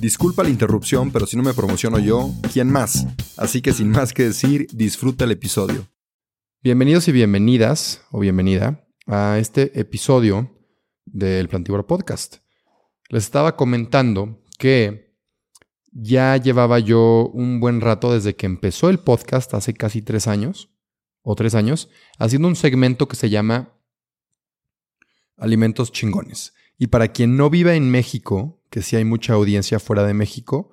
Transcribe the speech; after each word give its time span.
Disculpa 0.00 0.42
la 0.42 0.48
interrupción, 0.48 1.12
pero 1.12 1.26
si 1.26 1.36
no 1.36 1.42
me 1.42 1.52
promociono 1.52 1.98
yo, 1.98 2.30
¿quién 2.54 2.72
más? 2.72 3.06
Así 3.36 3.60
que 3.60 3.74
sin 3.74 3.90
más 3.90 4.14
que 4.14 4.22
decir, 4.22 4.66
disfruta 4.72 5.24
el 5.24 5.32
episodio. 5.32 5.86
Bienvenidos 6.62 7.06
y 7.08 7.12
bienvenidas, 7.12 8.06
o 8.10 8.20
bienvenida, 8.20 8.88
a 9.06 9.36
este 9.38 9.78
episodio 9.78 10.58
del 11.04 11.50
Plantívoro 11.50 11.86
Podcast. 11.86 12.36
Les 13.10 13.24
estaba 13.24 13.56
comentando 13.56 14.42
que 14.58 15.14
ya 15.92 16.34
llevaba 16.38 16.78
yo 16.78 17.28
un 17.34 17.60
buen 17.60 17.82
rato 17.82 18.10
desde 18.10 18.34
que 18.34 18.46
empezó 18.46 18.88
el 18.88 19.00
podcast 19.00 19.52
hace 19.52 19.74
casi 19.74 20.00
tres 20.00 20.26
años, 20.26 20.70
o 21.20 21.34
tres 21.34 21.54
años, 21.54 21.90
haciendo 22.18 22.48
un 22.48 22.56
segmento 22.56 23.06
que 23.06 23.16
se 23.16 23.28
llama 23.28 23.78
Alimentos 25.36 25.92
Chingones. 25.92 26.54
Y 26.80 26.86
para 26.86 27.08
quien 27.08 27.36
no 27.36 27.50
viva 27.50 27.74
en 27.74 27.90
México, 27.90 28.64
que 28.70 28.80
sí 28.80 28.96
hay 28.96 29.04
mucha 29.04 29.34
audiencia 29.34 29.78
fuera 29.78 30.06
de 30.06 30.14
México. 30.14 30.72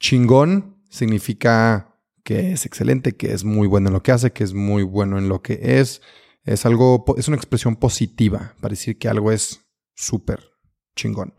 Chingón 0.00 0.82
significa 0.90 2.00
que 2.24 2.50
es 2.50 2.66
excelente, 2.66 3.12
que 3.12 3.32
es 3.32 3.44
muy 3.44 3.68
bueno 3.68 3.88
en 3.88 3.94
lo 3.94 4.02
que 4.02 4.10
hace, 4.10 4.32
que 4.32 4.42
es 4.42 4.54
muy 4.54 4.82
bueno 4.82 5.18
en 5.18 5.28
lo 5.28 5.40
que 5.40 5.60
es. 5.78 6.02
Es 6.42 6.66
algo, 6.66 7.04
es 7.16 7.28
una 7.28 7.36
expresión 7.36 7.76
positiva 7.76 8.56
para 8.60 8.72
decir 8.72 8.98
que 8.98 9.08
algo 9.08 9.30
es 9.30 9.60
súper 9.94 10.50
chingón. 10.96 11.32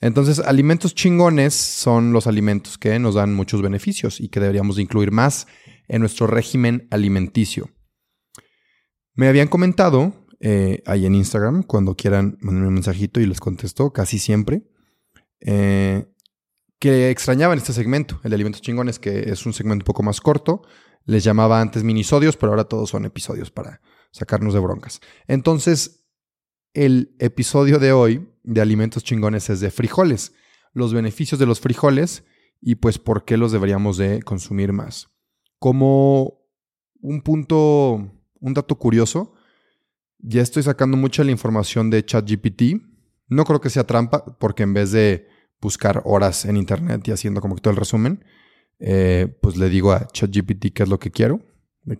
Entonces, 0.00 0.40
alimentos 0.40 0.96
chingones 0.96 1.54
son 1.54 2.12
los 2.12 2.26
alimentos 2.26 2.78
que 2.78 2.98
nos 2.98 3.14
dan 3.14 3.32
muchos 3.32 3.62
beneficios 3.62 4.20
y 4.20 4.28
que 4.28 4.40
deberíamos 4.40 4.74
de 4.74 4.82
incluir 4.82 5.12
más 5.12 5.46
en 5.86 6.00
nuestro 6.00 6.26
régimen 6.26 6.88
alimenticio. 6.90 7.70
Me 9.14 9.28
habían 9.28 9.46
comentado 9.46 10.25
eh, 10.40 10.82
ahí 10.86 11.06
en 11.06 11.14
Instagram, 11.14 11.62
cuando 11.62 11.94
quieran 11.94 12.36
mandarme 12.40 12.68
un 12.68 12.74
mensajito 12.74 13.20
y 13.20 13.26
les 13.26 13.40
contesto 13.40 13.92
casi 13.92 14.18
siempre, 14.18 14.64
eh, 15.40 16.06
que 16.78 17.10
extrañaban 17.10 17.58
este 17.58 17.72
segmento, 17.72 18.20
el 18.22 18.30
de 18.30 18.34
alimentos 18.34 18.60
chingones, 18.60 18.98
que 18.98 19.30
es 19.30 19.46
un 19.46 19.52
segmento 19.52 19.82
un 19.82 19.86
poco 19.86 20.02
más 20.02 20.20
corto. 20.20 20.62
Les 21.04 21.24
llamaba 21.24 21.60
antes 21.60 21.84
minisodios, 21.84 22.36
pero 22.36 22.52
ahora 22.52 22.64
todos 22.64 22.90
son 22.90 23.04
episodios 23.04 23.50
para 23.50 23.80
sacarnos 24.10 24.54
de 24.54 24.60
broncas. 24.60 25.00
Entonces, 25.26 26.04
el 26.74 27.14
episodio 27.18 27.78
de 27.78 27.92
hoy 27.92 28.28
de 28.42 28.60
alimentos 28.60 29.04
chingones 29.04 29.48
es 29.48 29.60
de 29.60 29.70
frijoles, 29.70 30.32
los 30.72 30.92
beneficios 30.92 31.40
de 31.40 31.46
los 31.46 31.60
frijoles 31.60 32.24
y 32.60 32.74
pues 32.76 32.98
por 32.98 33.24
qué 33.24 33.36
los 33.36 33.52
deberíamos 33.52 33.96
de 33.96 34.22
consumir 34.22 34.72
más. 34.72 35.08
Como 35.58 36.40
un 37.00 37.22
punto, 37.22 38.12
un 38.40 38.54
dato 38.54 38.78
curioso, 38.78 39.32
ya 40.18 40.42
estoy 40.42 40.62
sacando 40.62 40.96
mucha 40.96 41.24
la 41.24 41.30
información 41.30 41.90
de 41.90 42.04
ChatGPT. 42.04 42.82
No 43.28 43.44
creo 43.44 43.60
que 43.60 43.70
sea 43.70 43.84
trampa, 43.84 44.24
porque 44.38 44.62
en 44.62 44.74
vez 44.74 44.92
de 44.92 45.28
buscar 45.60 46.02
horas 46.04 46.44
en 46.44 46.56
internet 46.56 47.06
y 47.08 47.12
haciendo 47.12 47.40
como 47.40 47.54
que 47.54 47.60
todo 47.60 47.72
el 47.72 47.78
resumen, 47.78 48.24
eh, 48.78 49.28
pues 49.40 49.56
le 49.56 49.68
digo 49.68 49.92
a 49.92 50.06
ChatGPT 50.06 50.72
qué 50.74 50.82
es 50.82 50.88
lo 50.88 50.98
que 50.98 51.10
quiero. 51.10 51.40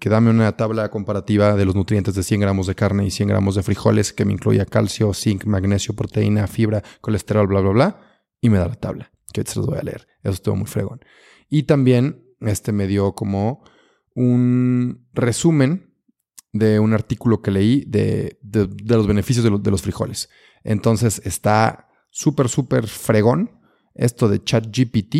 Que 0.01 0.09
dame 0.09 0.31
una 0.31 0.57
tabla 0.57 0.91
comparativa 0.91 1.55
de 1.55 1.65
los 1.65 1.77
nutrientes 1.77 2.15
de 2.17 2.25
100 2.25 2.41
gramos 2.41 2.67
de 2.67 2.75
carne 2.75 3.07
y 3.07 3.11
100 3.13 3.29
gramos 3.29 3.55
de 3.55 3.63
frijoles 3.63 4.13
que 4.13 4.25
me 4.25 4.33
incluya 4.33 4.67
calcio, 4.67 5.15
zinc, 5.15 5.45
magnesio, 5.45 5.95
proteína, 5.95 6.49
fibra, 6.49 6.83
colesterol, 7.01 7.47
bla, 7.47 7.61
bla, 7.61 7.71
bla. 7.71 8.01
Y 8.41 8.51
me 8.51 8.59
da 8.59 8.67
la 8.67 8.75
tabla, 8.75 9.13
que 9.33 9.45
se 9.45 9.61
los 9.61 9.67
voy 9.67 9.79
a 9.79 9.83
leer. 9.83 10.09
Eso 10.25 10.33
estuvo 10.33 10.57
muy 10.57 10.67
fregón. 10.67 11.01
Y 11.49 11.65
también 11.65 12.35
este 12.41 12.73
me 12.73 12.89
dio 12.89 13.13
como 13.13 13.63
un 14.17 15.07
resumen 15.13 15.86
de 16.59 16.81
un 16.81 16.93
artículo 16.93 17.43
que 17.43 17.51
leí 17.51 17.85
de, 17.87 18.39
los 18.87 19.07
beneficios 19.07 19.45
de 19.45 19.71
los 19.71 19.83
frijoles. 19.83 20.29
Entonces 20.65 21.21
está 21.25 21.89
súper, 22.11 22.49
súper 22.49 22.87
fregón 22.87 23.61
esto 23.95 24.29
de 24.29 24.43
ChatGPT. 24.43 25.15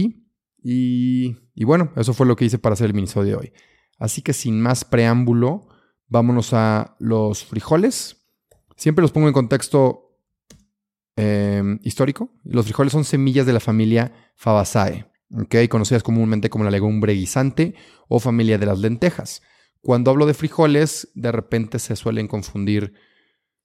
Y, 0.63 1.37
y 1.55 1.65
bueno, 1.65 1.93
eso 1.97 2.13
fue 2.13 2.27
lo 2.27 2.37
que 2.37 2.45
hice 2.45 2.59
para 2.59 2.75
hacer 2.75 2.87
el 2.87 2.95
minisodio 2.95 3.33
de 3.33 3.37
hoy. 3.37 3.53
Así 3.99 4.23
que 4.23 4.33
sin 4.33 4.61
más 4.61 4.85
preámbulo, 4.85 5.69
vámonos 6.09 6.53
a 6.53 6.97
los 6.99 7.45
frijoles. 7.45 8.27
Siempre 8.77 9.03
los 9.03 9.13
pongo 9.13 9.29
en 9.29 9.33
contexto 9.33 10.19
em, 11.17 11.79
histórico. 11.83 12.31
Los 12.45 12.67
frijoles 12.67 12.93
son 12.93 13.05
semillas 13.05 13.47
de 13.47 13.53
la 13.53 13.61
familia 13.61 14.13
Fabaceae, 14.37 15.07
¿okay? 15.45 15.69
conocidas 15.69 16.03
comúnmente 16.03 16.51
como 16.51 16.65
la 16.65 16.71
legumbre 16.71 17.15
guisante 17.15 17.75
o 18.09 18.21
familia 18.21 18.59
de 18.59 18.67
las 18.67 18.79
lentejas. 18.79 19.43
Cuando 19.87 20.11
hablo 20.11 20.27
de 20.27 20.35
frijoles, 20.35 21.13
de 21.15 21.31
repente 21.31 21.79
se 21.79 21.95
suelen 21.95 22.27
confundir 22.27 22.95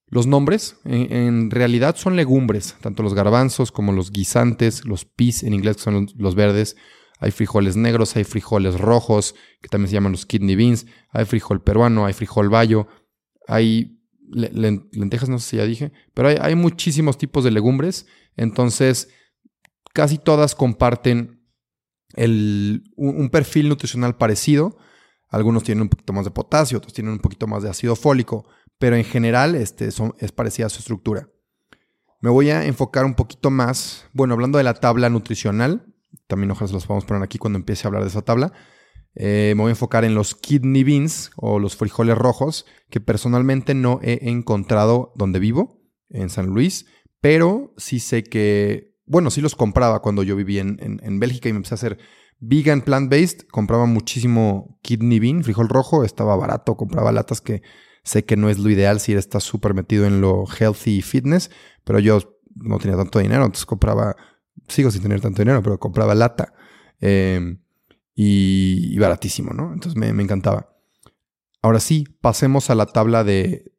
los 0.06 0.28
nombres 0.28 0.78
en, 0.86 1.50
realidad 1.50 1.96
son 1.96 2.16
legumbres, 2.16 2.76
tanto 2.80 3.02
los 3.02 3.16
garbanzos 3.16 3.72
como 3.72 3.92
los 3.92 4.12
guisantes, 4.12 4.86
los 4.86 5.04
pis 5.04 5.42
en 5.42 5.56
inglés 5.56 5.78
que 5.78 5.82
son 5.82 6.08
los, 6.16 6.36
verdes. 6.36 6.78
Hay 7.18 7.32
frijoles 7.32 7.76
negros, 7.76 8.16
hay 8.16 8.24
frijoles 8.24 8.80
rojos, 8.80 9.34
que 9.64 9.70
también 9.70 9.88
se 9.88 9.96
llaman 9.96 10.12
los 10.12 10.28
kidney 10.28 10.56
beans. 10.56 10.86
Hay 11.10 11.26
frijol 11.26 11.64
peruano, 11.64 12.06
hay 12.06 12.14
frijol 12.14 12.50
bayo. 12.50 12.88
Hay 13.48 14.00
lentejas, 14.30 15.28
no 15.28 15.40
sé 15.40 15.50
si 15.50 15.58
ya 15.58 15.66
dije, 15.66 15.92
pero 16.14 16.28
hay, 16.28 16.54
muchísimos 16.54 17.18
tipos 17.18 17.44
de 17.44 17.50
legumbres. 17.50 18.06
Entonces, 18.38 19.10
casi 19.92 20.20
todas 20.20 20.54
comparten 20.54 21.42
un 22.16 23.30
perfil 23.32 23.70
nutricional 23.70 24.18
parecido. 24.18 24.78
Algunos 25.32 25.64
tienen 25.64 25.82
un 25.82 25.90
poquito 25.90 26.14
más 26.14 26.26
de 26.26 26.32
potasio, 26.32 26.78
otros 26.78 26.94
tienen 26.94 27.14
un 27.14 27.20
poquito 27.20 27.48
más 27.48 27.64
de 27.64 27.70
ácido 27.70 27.96
fólico 27.96 28.46
pero 28.82 28.96
en 28.96 29.04
general 29.04 29.54
este, 29.54 29.88
es 29.88 30.32
parecida 30.32 30.66
a 30.66 30.70
su 30.70 30.80
estructura. 30.80 31.30
Me 32.20 32.32
voy 32.32 32.50
a 32.50 32.66
enfocar 32.66 33.06
un 33.06 33.14
poquito 33.14 33.52
más, 33.52 34.08
bueno, 34.12 34.34
hablando 34.34 34.58
de 34.58 34.64
la 34.64 34.74
tabla 34.74 35.08
nutricional, 35.12 35.86
también 36.26 36.50
ojalá 36.50 36.68
se 36.68 36.74
los 36.74 36.88
podamos 36.88 37.06
poner 37.06 37.22
aquí 37.22 37.38
cuando 37.38 37.60
empiece 37.60 37.86
a 37.86 37.90
hablar 37.90 38.02
de 38.02 38.10
esa 38.10 38.24
tabla. 38.24 38.54
Eh, 39.14 39.54
me 39.56 39.62
voy 39.62 39.70
a 39.70 39.74
enfocar 39.74 40.04
en 40.04 40.16
los 40.16 40.34
kidney 40.34 40.84
beans 40.84 41.30
o 41.36 41.60
los 41.60 41.76
frijoles 41.76 42.18
rojos, 42.18 42.66
que 42.90 43.00
personalmente 43.00 43.76
no 43.76 44.00
he 44.02 44.32
encontrado 44.32 45.14
donde 45.16 45.38
vivo, 45.38 45.80
en 46.10 46.32
San 46.32 46.48
Luis, 46.48 46.88
pero 47.20 47.76
sí 47.78 48.00
sé 48.00 48.24
que, 48.24 48.96
bueno, 49.06 49.30
sí 49.30 49.42
los 49.42 49.54
compraba 49.54 50.02
cuando 50.02 50.24
yo 50.24 50.36
vivía 50.36 50.62
en, 50.62 51.00
en 51.04 51.20
Bélgica 51.20 51.50
y 51.50 51.54
me 51.54 51.58
empecé 51.58 51.76
a 51.76 51.78
hacer 51.78 52.00
vegan 52.42 52.82
plant-based, 52.82 53.48
compraba 53.50 53.86
muchísimo 53.86 54.78
kidney 54.82 55.20
bean, 55.20 55.44
frijol 55.44 55.70
rojo, 55.70 56.04
estaba 56.04 56.36
barato, 56.36 56.76
compraba 56.76 57.14
latas 57.14 57.40
que 57.40 57.62
Sé 58.04 58.26
que 58.26 58.36
no 58.36 58.50
es 58.50 58.58
lo 58.58 58.70
ideal 58.70 59.00
si 59.00 59.14
estás 59.14 59.44
súper 59.44 59.74
metido 59.74 60.06
en 60.06 60.22
lo 60.22 60.46
healthy 60.48 60.98
y 60.98 61.02
fitness, 61.02 61.52
pero 61.84 62.00
yo 62.00 62.20
no 62.56 62.80
tenía 62.80 62.98
tanto 62.98 63.20
dinero, 63.20 63.46
entonces 63.46 63.66
compraba, 63.66 64.16
sigo 64.68 64.90
sin 64.90 65.04
tener 65.04 65.22
tanto 65.22 65.42
dinero, 65.42 65.62
pero 65.62 65.80
compraba 65.80 66.16
lata 66.16 66.54
em, 67.00 67.62
y, 68.16 68.98
baratísimo, 68.98 69.54
¿no? 69.54 69.72
Entonces 69.74 69.96
me, 69.96 70.14
me 70.14 70.24
encantaba. 70.24 70.76
Ahora 71.62 71.80
sí, 71.80 72.08
pasemos 72.22 72.72
a 72.72 72.76
la 72.76 72.88
tabla 72.88 73.24
de... 73.24 73.72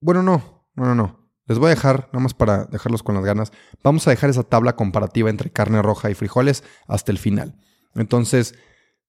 Bueno, 0.00 0.22
no, 0.22 0.66
no, 0.74 0.86
no, 0.86 0.94
no. 0.94 1.28
Les 1.46 1.58
voy 1.58 1.66
a 1.66 1.70
dejar, 1.70 2.08
nada 2.12 2.22
más 2.22 2.32
para 2.32 2.64
dejarlos 2.64 3.02
con 3.02 3.14
las 3.14 3.24
ganas, 3.24 3.52
vamos 3.82 4.06
a 4.06 4.10
dejar 4.10 4.30
esa 4.30 4.44
tabla 4.44 4.76
comparativa 4.76 5.28
entre 5.28 5.50
carne 5.50 5.82
roja 5.82 6.10
y 6.10 6.14
frijoles 6.14 6.64
hasta 6.86 7.12
el 7.12 7.18
final. 7.18 7.58
Entonces, 7.94 8.54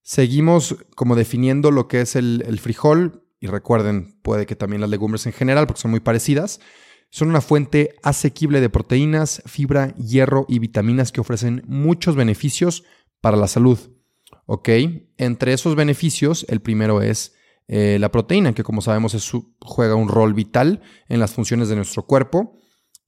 seguimos 0.02 0.76
como 0.96 1.16
definiendo 1.16 1.72
lo 1.72 1.88
que 1.88 2.02
es 2.02 2.16
el, 2.16 2.60
frijol, 2.60 3.24
y 3.40 3.48
recuerden, 3.48 4.20
puede 4.22 4.46
que 4.46 4.56
también 4.56 4.82
las 4.82 4.90
legumbres 4.90 5.26
en 5.26 5.34
general, 5.34 5.68
porque 5.68 5.82
son 5.82 5.92
muy 5.92 6.00
parecidas, 6.00 6.60
son 7.10 7.30
una 7.30 7.42
fuente 7.42 7.96
asequible 8.02 8.62
de 8.62 8.70
proteínas, 8.70 9.44
fibra, 9.46 9.96
hierro 9.96 10.46
y 10.48 10.60
vitaminas 10.60 11.12
que 11.12 11.22
ofrecen 11.22 11.64
muchos 11.68 12.16
beneficios 12.16 12.84
para 13.22 13.38
la 13.38 13.48
salud. 13.48 13.78
¿Ok? 14.46 14.70
Entre 15.18 15.54
esos 15.54 15.76
beneficios, 15.76 16.46
el 16.50 16.62
primero 16.62 17.02
es 17.02 17.36
eh, 17.68 17.98
la 18.00 18.12
proteína, 18.12 18.54
que 18.54 18.64
como 18.64 18.82
sabemos 18.82 19.16
juega 19.62 19.96
un 19.96 20.10
rol 20.10 20.34
vital 20.34 20.82
en 21.08 21.20
las 21.20 21.32
funciones 21.32 21.70
de 21.70 21.76
nuestro 21.76 22.06
cuerpo 22.06 22.58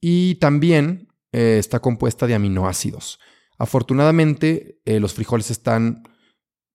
y 0.00 0.36
también 0.36 1.08
eh, 1.32 1.56
está 1.58 1.80
compuesta 1.80 2.26
de 2.26 2.34
aminoácidos. 2.34 3.18
Afortunadamente, 3.58 4.80
eh, 4.84 5.00
los 5.00 5.14
frijoles 5.14 5.50
están 5.50 6.02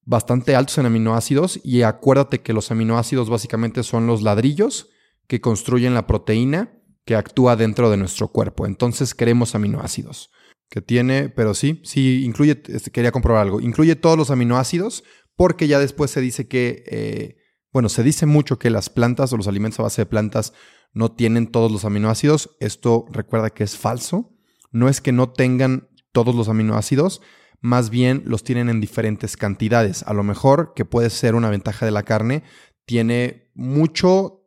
bastante 0.04 0.56
altos 0.56 0.78
en 0.78 0.86
aminoácidos 0.86 1.60
y 1.63 1.83
acuérdate 1.83 2.42
que 2.42 2.54
los 2.54 2.72
aminoácidos 2.72 3.30
básicamente 3.30 3.83
son 3.83 4.07
los 4.07 4.22
ladrillos 4.24 4.89
que 5.28 5.42
construyen 5.42 5.94
la 5.94 6.07
proteína 6.07 6.74
que 7.06 7.16
actúa 7.16 7.56
dentro 7.56 7.89
de 7.89 7.98
nuestro 7.98 8.30
cuerpo. 8.30 8.66
Entonces 8.66 9.16
queremos 9.16 9.56
aminoácidos. 9.56 10.31
Que 10.69 10.81
tiene, 10.81 11.28
pero 11.28 11.54
sí, 11.54 11.81
sí, 11.83 12.24
incluye, 12.24 12.62
este, 12.68 12.92
quería 12.92 13.12
comprobar 13.12 13.42
algo, 13.42 13.60
incluye 13.60 13.98
todos 13.98 14.18
los 14.18 14.31
aminoácidos 14.31 15.04
porque 15.36 15.68
ya 15.68 15.80
después 15.80 16.12
se 16.12 16.22
dice 16.22 16.48
que, 16.48 16.83
eh, 16.88 17.38
bueno, 17.74 17.89
se 17.89 18.04
dice 18.04 18.25
mucho 18.25 18.57
que 18.57 18.69
las 18.69 18.89
plantas 18.89 19.33
o 19.33 19.38
los 19.38 19.48
alimentos 19.48 19.80
a 19.80 19.83
base 19.83 20.04
de 20.04 20.06
plantas 20.06 20.54
no 20.94 21.12
tienen 21.12 21.48
todos 21.48 21.72
los 21.72 21.83
aminoácidos. 21.83 22.56
Esto 22.60 23.06
recuerda 23.12 23.50
que 23.50 23.63
es 23.63 23.78
falso. 23.78 24.33
No 24.72 24.88
es 24.88 25.01
que 25.01 25.12
no 25.12 25.31
tengan 25.31 25.89
todos 26.12 26.36
los 26.36 26.50
aminoácidos, 26.50 27.22
más 27.62 27.90
bien 27.90 28.24
los 28.25 28.44
tienen 28.44 28.69
en 28.69 28.81
diferentes 28.81 29.38
cantidades. 29.38 30.04
A 30.04 30.13
lo 30.13 30.24
mejor, 30.24 30.74
que 30.75 30.86
puede 30.86 31.10
ser 31.10 31.36
una 31.36 31.50
ventaja 31.50 31.86
de 31.86 31.92
la 31.92 32.04
carne, 32.04 32.44
tiene 32.86 33.52
mucho 33.54 34.42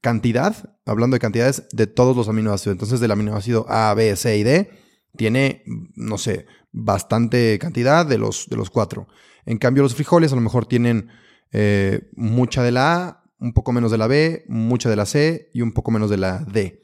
cantidad, 0.00 0.78
hablando 0.86 1.14
de 1.14 1.20
cantidades, 1.20 1.66
de 1.72 1.86
todos 1.86 2.16
los 2.16 2.28
aminoácidos. 2.28 2.74
Entonces, 2.74 3.00
del 3.00 3.10
aminoácido 3.10 3.66
A, 3.68 3.92
B, 3.94 4.14
C 4.16 4.38
y 4.38 4.42
D, 4.42 4.70
tiene, 5.16 5.64
no 5.94 6.18
sé, 6.18 6.46
bastante 6.72 7.58
cantidad 7.58 8.06
de 8.06 8.18
los, 8.18 8.48
de 8.48 8.56
los 8.56 8.70
cuatro. 8.70 9.08
En 9.44 9.58
cambio, 9.58 9.82
los 9.82 9.94
frijoles 9.94 10.32
a 10.32 10.36
lo 10.36 10.40
mejor 10.40 10.66
tienen 10.66 11.08
eh, 11.52 12.08
mucha 12.14 12.62
de 12.62 12.70
la 12.72 12.94
A, 12.94 13.24
un 13.38 13.52
poco 13.52 13.72
menos 13.72 13.90
de 13.90 13.98
la 13.98 14.06
B, 14.06 14.44
mucha 14.48 14.88
de 14.88 14.96
la 14.96 15.06
C 15.06 15.50
y 15.52 15.62
un 15.62 15.72
poco 15.72 15.90
menos 15.90 16.10
de 16.10 16.18
la 16.18 16.38
D. 16.44 16.82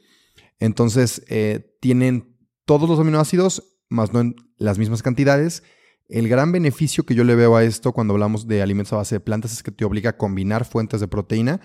Entonces, 0.59 1.23
eh, 1.29 1.77
tienen 1.79 2.35
todos 2.65 2.89
los 2.89 2.99
aminoácidos, 2.99 3.76
más 3.89 4.13
no 4.13 4.19
en 4.19 4.35
las 4.57 4.77
mismas 4.77 5.03
cantidades. 5.03 5.63
El 6.09 6.29
gran 6.29 6.51
beneficio 6.51 7.05
que 7.05 7.15
yo 7.15 7.23
le 7.23 7.35
veo 7.35 7.55
a 7.55 7.63
esto 7.63 7.91
cuando 7.91 8.13
hablamos 8.13 8.47
de 8.47 8.61
alimentos 8.61 8.93
a 8.93 8.97
base 8.97 9.15
de 9.15 9.19
plantas 9.19 9.51
es 9.51 9.63
que 9.63 9.71
te 9.71 9.85
obliga 9.85 10.11
a 10.11 10.17
combinar 10.17 10.65
fuentes 10.65 11.01
de 11.01 11.07
proteína 11.07 11.59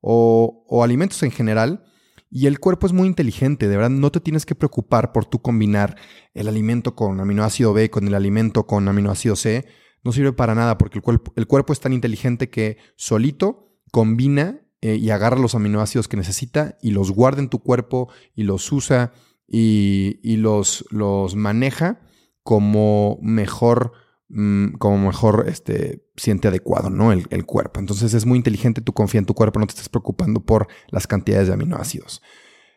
o, 0.00 0.82
alimentos 0.84 1.22
en 1.22 1.30
general. 1.30 1.84
Y 2.30 2.46
el 2.46 2.60
cuerpo 2.60 2.86
es 2.86 2.92
muy 2.92 3.08
inteligente, 3.08 3.68
de 3.68 3.76
verdad 3.76 3.90
no 3.90 4.12
te 4.12 4.20
tienes 4.20 4.44
que 4.44 4.54
preocupar 4.54 5.12
por 5.12 5.24
tú 5.24 5.40
combinar 5.40 5.96
el 6.34 6.46
alimento 6.46 6.94
con 6.94 7.20
aminoácido 7.20 7.72
B 7.72 7.88
con 7.88 8.06
el 8.06 8.14
alimento 8.14 8.66
con 8.66 8.86
aminoácido 8.86 9.34
C. 9.34 9.66
No 10.04 10.12
sirve 10.12 10.32
para 10.32 10.54
nada 10.54 10.76
porque 10.76 10.98
el 10.98 11.02
cuerpo, 11.02 11.32
el 11.36 11.46
cuerpo 11.46 11.72
es 11.72 11.80
tan 11.80 11.94
inteligente 11.94 12.50
que 12.50 12.76
solito 12.96 13.72
combina 13.90 14.60
eh, 14.80 14.96
y 14.96 15.10
agarra 15.10 15.38
los 15.38 15.54
aminoácidos 15.56 16.06
que 16.06 16.16
necesita 16.16 16.78
y 16.80 16.92
los 16.92 17.10
guarda 17.10 17.40
en 17.40 17.48
tu 17.48 17.60
cuerpo 17.60 18.08
y 18.36 18.44
los 18.44 18.70
usa 18.70 19.12
y, 19.48 20.36
los, 20.36 20.84
los 20.90 21.34
maneja 21.34 22.00
como 22.42 23.18
mejor 23.22 23.92
Mm, 24.30 24.74
como 24.74 24.98
mejor 24.98 25.46
este, 25.48 26.04
siente 26.16 26.48
adecuado, 26.48 26.90
¿no? 26.90 27.12
El, 27.12 27.46
cuerpo. 27.46 27.80
Entonces 27.80 28.12
es 28.12 28.26
muy 28.26 28.36
inteligente, 28.36 28.82
tú 28.82 28.92
confía 28.92 29.20
en 29.20 29.24
tu 29.26 29.34
cuerpo, 29.34 29.58
no 29.58 29.66
te 29.66 29.72
estés 29.72 29.88
preocupando 29.88 30.40
por 30.44 30.68
las 30.88 31.06
cantidades 31.06 31.48
de 31.48 31.54
aminoácidos. 31.54 32.20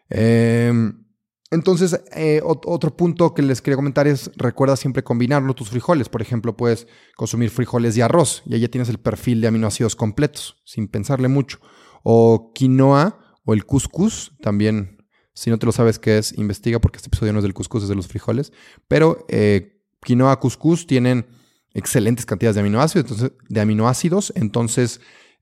Em, 0.10 1.06
entonces, 1.52 2.02
eh, 2.16 2.42
otro 2.44 2.96
punto 2.96 3.34
que 3.34 3.42
les 3.42 3.62
quería 3.62 3.76
comentar 3.76 4.08
es, 4.08 4.32
recuerda 4.38 4.78
siempre 4.78 5.04
combinarlo 5.04 5.54
tus 5.54 5.70
frijoles. 5.70 6.08
Por 6.08 6.22
ejemplo, 6.22 6.56
puedes 6.56 6.88
consumir 7.18 7.50
frijoles 7.50 7.98
y 7.98 8.02
arroz 8.02 8.44
y 8.46 8.54
ahí 8.54 8.62
ya 8.62 8.70
tienes 8.70 8.88
el 8.88 9.00
perfil 9.00 9.42
de 9.42 9.48
aminoácidos 9.48 9.98
completos, 9.98 10.62
sin 10.64 10.88
pensarle 10.88 11.28
mucho. 11.28 11.60
O 12.04 12.54
quinoa 12.56 13.20
o 13.44 13.54
el 13.54 13.66
couscous, 13.66 14.32
también, 14.42 15.01
si 15.34 15.50
no 15.50 15.58
te 15.58 15.66
lo 15.66 15.72
sabes 15.72 16.00
qué 16.00 16.18
es, 16.18 16.38
investiga 16.38 16.80
porque 16.80 16.98
este 16.98 17.08
episodio 17.08 17.34
no 17.34 17.40
es 17.40 17.44
del 17.44 17.54
couscous, 17.54 17.84
es 17.84 17.90
de 17.90 17.96
los 17.96 18.08
frijoles. 18.08 18.52
Pero 18.88 19.26
eh, 19.30 19.82
quinoa, 20.02 20.40
couscous 20.40 20.88
tienen 20.88 21.28
excelentes 21.74 22.26
cantidades 22.26 22.56
de 22.56 22.62
aminoácidos, 22.62 23.10
entonces, 23.10 23.32
de 23.48 23.62
aminoácidos, 23.62 24.34
entonces 24.36 25.00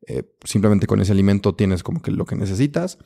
eh, 0.08 0.24
simplemente 0.44 0.88
con 0.88 1.02
ese 1.02 1.12
alimento 1.12 1.56
tienes 1.56 1.84
como 1.84 2.02
que 2.02 2.12
lo 2.12 2.26
que 2.26 2.36
necesitas. 2.36 3.00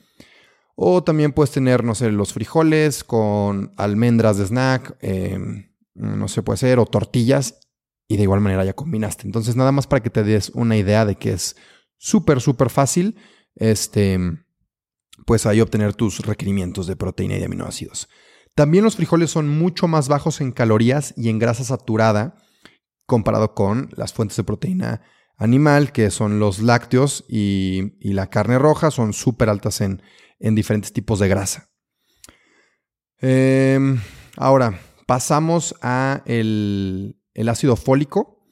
O 0.75 1.03
también 1.03 1.33
puedes 1.33 1.51
tener, 1.51 1.83
no 1.83 1.95
sé, 1.95 2.11
los 2.11 2.33
frijoles 2.33 3.03
con 3.03 3.73
almendras 3.77 4.37
de 4.37 4.45
snack, 4.45 4.97
em, 5.01 5.71
no 5.93 6.27
sé, 6.27 6.41
puede 6.41 6.57
ser, 6.57 6.79
o 6.79 6.85
tortillas, 6.85 7.59
y 8.07 8.17
de 8.17 8.23
igual 8.23 8.41
manera 8.41 8.65
ya 8.65 8.73
combinaste. 8.73 9.25
Entonces, 9.25 9.55
nada 9.55 9.71
más 9.71 9.87
para 9.87 10.01
que 10.01 10.09
te 10.09 10.23
des 10.23 10.49
una 10.49 10.75
idea 10.75 11.05
de 11.05 11.15
que 11.15 11.33
es 11.33 11.55
súper, 11.97 12.41
súper 12.41 12.69
fácil, 12.69 13.15
este, 13.55 14.19
pues 15.25 15.45
ahí 15.45 15.61
obtener 15.61 15.93
tus 15.93 16.19
requerimientos 16.19 16.87
de 16.87 16.95
proteína 16.95 17.35
y 17.35 17.39
de 17.39 17.45
aminoácidos. 17.45 18.09
También 18.55 18.83
los 18.83 18.95
frijoles 18.95 19.31
son 19.31 19.49
mucho 19.49 19.87
más 19.87 20.07
bajos 20.07 20.41
en 20.41 20.51
calorías 20.51 21.13
y 21.17 21.29
en 21.29 21.39
grasa 21.39 21.63
saturada 21.63 22.37
comparado 23.05 23.53
con 23.53 23.89
las 23.95 24.13
fuentes 24.13 24.37
de 24.37 24.43
proteína 24.43 25.01
animal, 25.37 25.91
que 25.91 26.11
son 26.11 26.39
los 26.39 26.59
lácteos 26.59 27.25
y, 27.27 27.93
la 28.01 28.29
carne 28.29 28.59
roja, 28.59 28.91
son 28.91 29.13
súper 29.13 29.49
altas 29.49 29.81
en, 29.81 30.01
diferentes 30.39 30.93
tipos 30.93 31.19
de 31.19 31.27
grasa. 31.27 31.69
Em, 33.19 33.99
ahora, 34.37 34.79
pasamos 35.07 35.75
a 35.81 36.21
el, 36.25 37.15
ácido 37.47 37.75
fólico. 37.75 38.45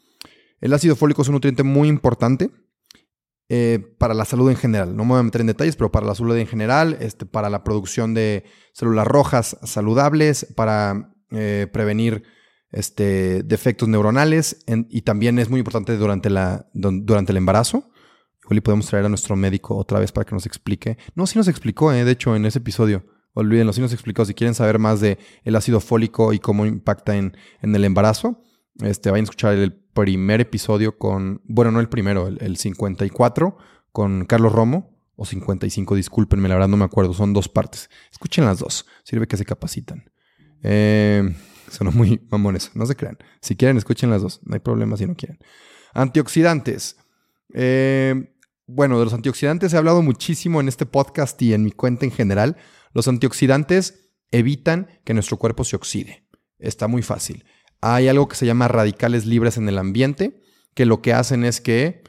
El 0.60 0.74
ácido 0.74 0.96
fólico 0.96 1.22
es 1.22 1.28
un 1.28 1.34
nutriente 1.34 1.64
muy 1.64 1.88
importante 1.88 2.50
eh, 3.54 3.80
para 3.98 4.14
la 4.14 4.24
salud 4.24 4.50
en 4.50 4.56
general. 4.56 4.96
No 4.96 5.04
me 5.04 5.10
voy 5.10 5.20
a 5.20 5.24
meter 5.24 5.42
en 5.42 5.48
detalles, 5.48 5.76
pero 5.76 5.92
para 5.92 6.06
la 6.06 6.16
salud 6.16 6.38
en 6.38 6.48
general, 6.48 6.96
este, 7.02 7.26
para 7.26 7.50
la 7.50 7.66
producción 7.66 8.14
de 8.14 8.46
células 8.72 9.06
rojas 9.06 9.58
saludables, 9.64 10.48
para 10.56 11.14
eh, 11.32 11.68
prevenir 11.70 12.24
este, 12.72 13.44
defectos 13.44 13.90
neuronales 13.90 14.64
y 14.88 15.02
también 15.02 15.38
es 15.38 15.50
muy 15.50 15.60
importante 15.60 15.98
durante, 15.98 16.30
la, 16.30 16.70
durante 16.74 17.34
el 17.34 17.38
embarazo. 17.40 17.92
Igual 18.42 18.60
y 18.60 18.62
podemos 18.62 18.86
traer 18.86 19.06
a 19.06 19.10
nuestro 19.10 19.36
médico 19.36 19.76
otra 19.76 20.00
vez 20.00 20.14
para 20.14 20.24
que 20.24 20.34
nos 20.34 20.46
explique. 20.46 20.98
No, 21.16 21.28
sí 21.28 21.38
nos 21.38 21.50
explicó, 21.50 21.92
eh, 21.92 22.06
de 22.06 22.12
hecho, 22.12 22.38
en 22.38 22.46
ese 22.46 22.60
episodio. 22.60 23.04
Olvídenlo, 23.34 23.74
sí 23.74 23.82
nos 23.82 23.92
explicó. 23.92 24.24
Si 24.24 24.34
quieren 24.34 24.56
saber 24.56 24.80
más 24.80 25.02
de 25.02 25.18
el 25.44 25.58
ácido 25.58 25.82
fólico 25.82 26.32
y 26.32 26.40
cómo 26.40 26.66
impacta 26.66 27.18
en, 27.18 27.36
en 27.62 27.76
el 27.76 27.84
embarazo, 27.84 28.42
este, 28.80 29.12
vayan 29.12 29.24
a 29.24 29.26
escuchar 29.26 29.56
el 29.56 29.74
primer 29.74 30.42
episodio 30.42 30.98
con, 30.98 31.42
bueno, 31.46 31.72
no 31.72 31.80
el 31.80 31.90
primero, 31.90 32.28
el, 32.28 32.38
el 32.42 32.58
54 32.58 33.58
con 33.92 34.26
Carlos 34.26 34.52
Romo, 34.54 34.92
o 35.16 35.26
55, 35.26 35.96
discúlpenme, 35.96 36.50
la 36.50 36.56
verdad 36.56 36.70
no 36.70 36.78
me 36.78 36.86
acuerdo, 36.86 37.14
son 37.14 37.34
dos 37.34 37.48
partes. 37.48 37.90
Escuchen 38.12 38.46
las 38.46 38.60
dos, 38.60 38.88
sirve 39.04 39.28
que 39.28 39.38
se 39.38 39.46
capacitan. 39.46 40.10
Eh, 40.64 41.36
Sonó 41.72 41.92
muy 41.92 42.22
mamones, 42.30 42.72
no 42.76 42.86
se 42.86 42.96
crean. 42.96 43.18
Si 43.42 43.56
quieren, 43.56 43.78
escuchen 43.78 44.10
las 44.10 44.22
dos, 44.22 44.42
no 44.44 44.54
hay 44.56 44.60
problema 44.60 44.98
si 44.98 45.06
no 45.06 45.16
quieren. 45.16 45.40
Antioxidantes. 45.94 46.98
Eh, 47.54 48.36
bueno, 48.68 49.00
de 49.00 49.06
los 49.06 49.14
antioxidantes 49.14 49.74
he 49.74 49.78
hablado 49.78 50.02
muchísimo 50.02 50.60
en 50.60 50.68
este 50.68 50.86
podcast 50.86 51.42
y 51.42 51.54
en 51.54 51.64
mi 51.64 51.72
cuenta 51.72 52.06
en 52.06 52.12
general. 52.12 52.58
Los 52.94 53.08
antioxidantes 53.08 54.10
evitan 54.32 54.88
que 55.06 55.14
nuestro 55.14 55.38
cuerpo 55.38 55.64
se 55.64 55.78
oxide. 55.78 56.28
Está 56.60 56.88
muy 56.88 57.04
fácil. 57.04 57.46
Hay 57.82 58.08
algo 58.08 58.28
que 58.28 58.36
se 58.36 58.46
llama 58.46 58.68
radicales 58.68 59.26
libres 59.26 59.58
en 59.58 59.68
el 59.68 59.78
ambiente, 59.78 60.42
que 60.74 60.86
lo 60.86 61.02
que 61.02 61.14
hacen 61.14 61.44
es 61.44 61.62
que 61.62 62.04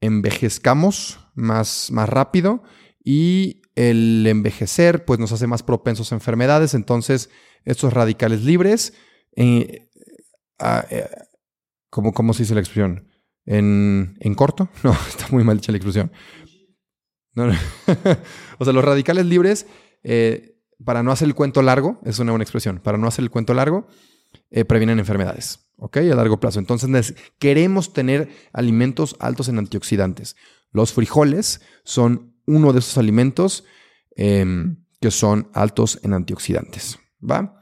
envejezcamos 0.00 1.20
más, 1.34 1.90
más 1.90 2.08
rápido 2.08 2.62
y 3.04 3.62
el 3.74 4.26
envejecer 4.26 5.04
pues 5.04 5.18
nos 5.18 5.32
hace 5.32 5.46
más 5.46 5.62
propensos 5.62 6.12
a 6.12 6.14
enfermedades. 6.14 6.74
Entonces, 6.74 7.30
estos 7.64 7.92
radicales 7.92 8.44
libres, 8.44 8.94
eh, 9.36 9.88
eh, 10.60 11.08
¿cómo, 11.90 12.32
se 12.32 12.42
dice 12.42 12.54
la 12.54 12.60
expresión? 12.60 13.08
¿En, 13.46 14.34
corto? 14.36 14.68
No, 14.84 14.92
está 14.92 15.28
muy 15.30 15.44
mal 15.44 15.56
dicha 15.56 15.72
la 15.72 15.78
expresión. 15.78 16.12
o 18.58 18.64
sea, 18.64 18.72
los 18.72 18.84
radicales 18.84 19.24
libres, 19.26 19.66
eh, 20.02 20.58
para 20.84 21.02
no 21.02 21.12
hacer 21.12 21.26
el 21.26 21.34
cuento 21.34 21.62
largo, 21.62 22.00
es 22.04 22.18
una 22.18 22.32
buena 22.32 22.42
expresión, 22.42 22.80
para 22.80 22.98
no 22.98 23.06
hacer 23.06 23.22
el 23.22 23.30
cuento 23.30 23.54
largo, 23.54 23.86
previenen 24.66 24.98
enfermedades, 24.98 25.60
¿ok? 25.76 25.98
A 25.98 26.14
largo 26.14 26.40
plazo. 26.40 26.58
Entonces, 26.58 27.14
queremos 27.38 27.92
tener 27.92 28.28
alimentos 28.52 29.16
altos 29.20 29.48
en 29.48 29.58
antioxidantes. 29.58 30.36
Los 30.72 30.92
frijoles 30.92 31.60
son 31.84 32.34
uno 32.46 32.72
de 32.72 32.80
esos 32.80 32.98
alimentos 32.98 33.64
em, 34.16 34.84
que 35.00 35.10
son 35.10 35.48
altos 35.54 36.00
en 36.02 36.14
antioxidantes. 36.14 36.98
¿va? 37.22 37.60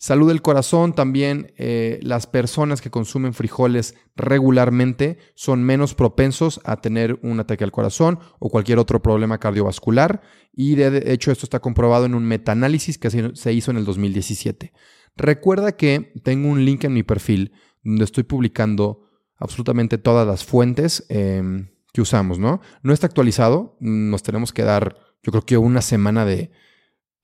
Salud 0.00 0.28
del 0.28 0.42
corazón 0.42 0.94
también, 0.94 1.52
eh, 1.56 1.98
las 2.02 2.28
personas 2.28 2.80
que 2.80 2.90
consumen 2.90 3.34
frijoles 3.34 3.96
regularmente 4.14 5.18
son 5.34 5.64
menos 5.64 5.94
propensos 5.94 6.60
a 6.64 6.80
tener 6.80 7.18
un 7.22 7.40
ataque 7.40 7.64
al 7.64 7.72
corazón 7.72 8.20
o 8.38 8.48
cualquier 8.48 8.78
otro 8.78 9.02
problema 9.02 9.38
cardiovascular 9.38 10.22
y 10.52 10.76
de 10.76 11.12
hecho 11.12 11.32
esto 11.32 11.46
está 11.46 11.58
comprobado 11.58 12.06
en 12.06 12.14
un 12.14 12.24
metaanálisis 12.24 12.96
que 12.96 13.10
se 13.10 13.52
hizo 13.52 13.70
en 13.72 13.76
el 13.76 13.84
2017. 13.84 14.72
Recuerda 15.18 15.76
que 15.76 16.12
tengo 16.22 16.48
un 16.48 16.64
link 16.64 16.84
en 16.84 16.92
mi 16.92 17.02
perfil 17.02 17.52
donde 17.82 18.04
estoy 18.04 18.22
publicando 18.22 19.02
absolutamente 19.36 19.98
todas 19.98 20.26
las 20.26 20.44
fuentes 20.44 21.04
em, 21.08 21.70
que 21.92 22.00
usamos, 22.00 22.38
¿no? 22.38 22.60
No 22.82 22.92
está 22.92 23.08
actualizado, 23.08 23.76
nos 23.80 24.22
tenemos 24.22 24.52
que 24.52 24.62
dar, 24.62 24.96
yo 25.24 25.32
creo 25.32 25.44
que 25.44 25.58
una 25.58 25.82
semana 25.82 26.24
de 26.24 26.52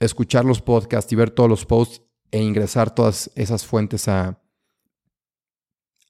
escuchar 0.01 0.45
los 0.45 0.61
podcasts 0.61 1.13
y 1.13 1.17
ver 1.17 1.31
todos 1.31 1.49
los 1.49 1.67
posts 1.67 2.03
e 2.33 2.43
ingresar 2.43 2.93
todas 2.93 3.31
esas 3.37 3.65
fuentes 3.65 4.09
a, 4.09 4.43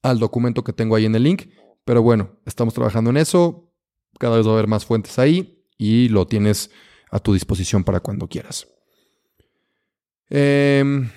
al 0.03 0.19
documento 0.19 0.65
que 0.65 0.73
tengo 0.73 0.97
ahí 0.97 1.05
en 1.05 1.15
el 1.15 1.23
link. 1.23 1.51
Pero 1.85 2.03
bueno, 2.03 2.41
estamos 2.47 2.73
trabajando 2.73 3.11
en 3.11 3.19
eso. 3.19 3.71
Cada 4.19 4.39
vez 4.39 4.47
va 4.47 4.53
a 4.53 4.55
haber 4.55 4.69
más 4.69 4.87
fuentes 4.87 5.19
ahí 5.19 5.67
y 5.77 6.09
lo 6.09 6.27
tienes 6.27 6.71
a 7.11 7.19
tu 7.19 7.35
disposición 7.35 7.85
para 7.85 8.01
cuando 8.01 8.27
quieras. 8.27 8.69
Em, 10.31 11.11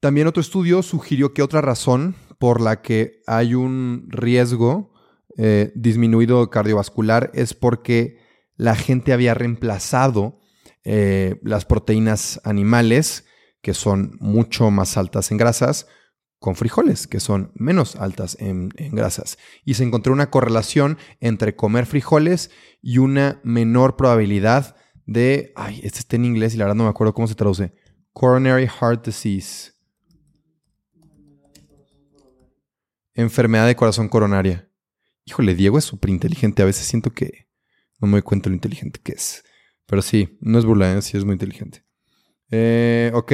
también 0.00 0.26
otro 0.26 0.40
estudio 0.40 0.82
sugirió 0.82 1.34
que 1.34 1.42
otra 1.42 1.60
razón 1.60 2.14
por 2.38 2.60
la 2.60 2.82
que 2.82 3.20
hay 3.26 3.54
un 3.54 4.06
riesgo 4.08 4.92
eh, 5.36 5.72
disminuido 5.74 6.50
cardiovascular 6.50 7.30
es 7.34 7.54
porque 7.54 8.18
la 8.56 8.74
gente 8.74 9.12
había 9.12 9.34
reemplazado 9.34 10.40
eh, 10.84 11.38
las 11.42 11.64
proteínas 11.64 12.40
animales, 12.44 13.26
que 13.60 13.74
son 13.74 14.16
mucho 14.20 14.70
más 14.70 14.96
altas 14.96 15.30
en 15.30 15.36
grasas, 15.36 15.86
con 16.38 16.54
frijoles, 16.54 17.06
que 17.06 17.20
son 17.20 17.52
menos 17.54 17.96
altas 17.96 18.36
en, 18.40 18.68
grasas. 18.68 19.38
Y 19.64 19.74
se 19.74 19.84
encontró 19.84 20.12
una 20.12 20.30
correlación 20.30 20.98
entre 21.20 21.56
comer 21.56 21.86
frijoles 21.86 22.50
y 22.80 22.98
una 22.98 23.40
menor 23.42 23.96
probabilidad 23.96 24.76
de, 25.06 25.52
ay, 25.56 25.80
este 25.82 26.00
está 26.00 26.16
en 26.16 26.24
inglés 26.24 26.54
y 26.54 26.58
la 26.58 26.64
verdad 26.64 26.76
no 26.76 26.84
me 26.84 26.90
acuerdo 26.90 27.14
cómo 27.14 27.26
se 27.26 27.34
traduce, 27.34 27.72
coronary 28.12 28.68
heart 28.68 29.06
disease. 29.06 29.72
Enfermedad 33.18 33.66
de 33.66 33.74
corazón 33.74 34.08
coronaria. 34.08 34.70
Híjole, 35.24 35.56
Diego 35.56 35.76
es 35.76 35.84
súper 35.84 36.08
inteligente. 36.10 36.62
A 36.62 36.66
veces 36.66 36.86
siento 36.86 37.10
que 37.10 37.48
no 37.98 38.06
me 38.06 38.12
doy 38.12 38.22
cuenta 38.22 38.48
lo 38.48 38.54
inteligente 38.54 39.00
que 39.02 39.10
es. 39.10 39.42
Pero 39.86 40.02
sí, 40.02 40.38
no 40.40 40.56
es 40.56 40.64
burla, 40.64 40.96
¿eh? 40.96 41.02
sí 41.02 41.16
es 41.16 41.24
muy 41.24 41.32
inteligente. 41.32 41.82
Eh, 42.52 43.10
ok, 43.12 43.32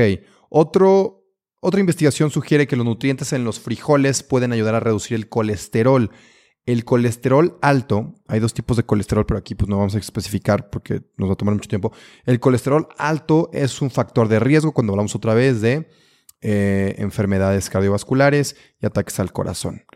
otra 0.49 1.81
investigación 1.81 2.31
sugiere 2.31 2.67
que 2.67 2.77
los 2.77 2.87
nutrientes 2.87 3.35
en 3.35 3.45
los 3.45 3.61
frijoles 3.61 4.23
pueden 4.23 4.53
ayudar 4.53 4.75
a 4.75 4.81
reducir 4.81 5.17
el 5.17 5.29
colesterol. 5.29 6.11
El 6.65 6.87
colesterol 6.87 7.59
alto, 7.61 8.15
hay 8.27 8.41
dos 8.41 8.55
tipos 8.55 8.79
de 8.79 8.85
colesterol, 8.85 9.27
pero 9.27 9.37
aquí 9.37 9.55
pues 9.55 9.69
no 9.69 9.77
vamos 9.77 9.95
a 9.97 9.99
especificar 9.99 10.71
porque 10.71 11.03
nos 11.19 11.29
va 11.29 11.35
a 11.35 11.37
tomar 11.37 11.57
mucho 11.57 11.69
tiempo. 11.69 11.93
El 12.25 12.41
colesterol 12.41 12.89
alto 12.97 13.51
es 13.53 13.83
un 13.83 13.91
factor 13.91 14.29
de 14.29 14.41
riesgo 14.41 14.73
cuando 14.73 14.95
hablamos 14.95 15.15
otra 15.15 15.35
vez 15.35 15.61
de 15.61 15.91
eh, 16.47 16.97
enfermedades 16.99 17.71
cardiovasculares 17.71 18.57
y 18.79 18.85
ataques 18.85 19.19
al 19.19 19.33
corazón. 19.33 19.87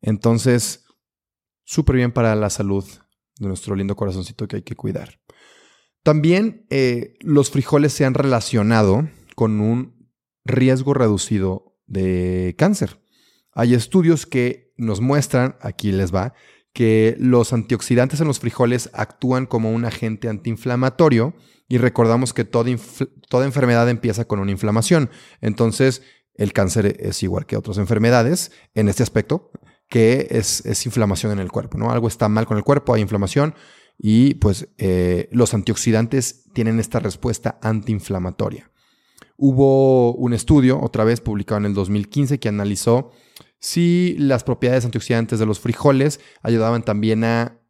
Entonces, 0.00 0.86
súper 1.64 1.96
bien 1.96 2.12
para 2.12 2.34
la 2.34 2.48
salud 2.48 2.82
de 3.38 3.46
nuestro 3.46 3.74
lindo 3.74 3.94
corazoncito 3.94 4.48
que 4.48 4.56
hay 4.56 4.62
que 4.62 4.74
cuidar. 4.74 5.20
También 6.02 6.64
eh, 6.70 7.12
los 7.20 7.50
frijoles 7.50 7.92
se 7.92 8.06
han 8.06 8.14
relacionado 8.14 9.06
con 9.34 9.60
un 9.60 10.10
riesgo 10.46 10.94
reducido 10.94 11.78
de 11.86 12.54
cáncer. 12.56 13.02
Hay 13.52 13.74
estudios 13.74 14.24
que 14.24 14.72
nos 14.78 15.02
muestran, 15.02 15.56
aquí 15.60 15.92
les 15.92 16.14
va, 16.14 16.32
que 16.72 17.16
los 17.18 17.52
antioxidantes 17.52 18.22
en 18.22 18.28
los 18.28 18.40
frijoles 18.40 18.88
actúan 18.94 19.44
como 19.44 19.72
un 19.72 19.84
agente 19.84 20.30
antiinflamatorio 20.30 21.34
y 21.68 21.78
recordamos 21.78 22.32
que 22.32 22.44
toda, 22.44 22.70
toda 23.28 23.44
enfermedad 23.44 23.88
empieza 23.88 24.24
con 24.24 24.40
una 24.40 24.50
inflamación. 24.50 25.10
Entonces, 25.40 26.02
el 26.34 26.52
cáncer 26.52 26.96
es 27.00 27.22
igual 27.22 27.46
que 27.46 27.56
otras 27.56 27.78
enfermedades 27.78 28.52
en 28.74 28.88
este 28.88 29.02
aspecto, 29.02 29.50
que 29.88 30.28
es, 30.30 30.64
es 30.64 30.86
inflamación 30.86 31.32
en 31.32 31.40
el 31.40 31.50
cuerpo, 31.50 31.78
¿no? 31.78 31.90
Algo 31.90 32.08
está 32.08 32.28
mal 32.28 32.46
con 32.46 32.56
el 32.56 32.64
cuerpo, 32.64 32.94
hay 32.94 33.02
inflamación 33.02 33.54
y 33.98 34.34
pues 34.34 34.68
eh, 34.78 35.28
los 35.32 35.52
antioxidantes 35.54 36.44
tienen 36.54 36.78
esta 36.78 37.00
respuesta 37.00 37.58
antiinflamatoria. 37.62 38.70
Hubo 39.36 40.14
un 40.14 40.32
estudio, 40.32 40.80
otra 40.80 41.04
vez 41.04 41.20
publicado 41.20 41.58
en 41.58 41.66
el 41.66 41.74
2015, 41.74 42.38
que 42.38 42.48
analizó 42.48 43.10
si 43.60 44.16
las 44.18 44.44
propiedades 44.44 44.84
antioxidantes 44.84 45.38
de 45.38 45.46
los 45.46 45.60
frijoles 45.60 46.20
ayudaban 46.42 46.82
también 46.82 47.24
a 47.24 47.60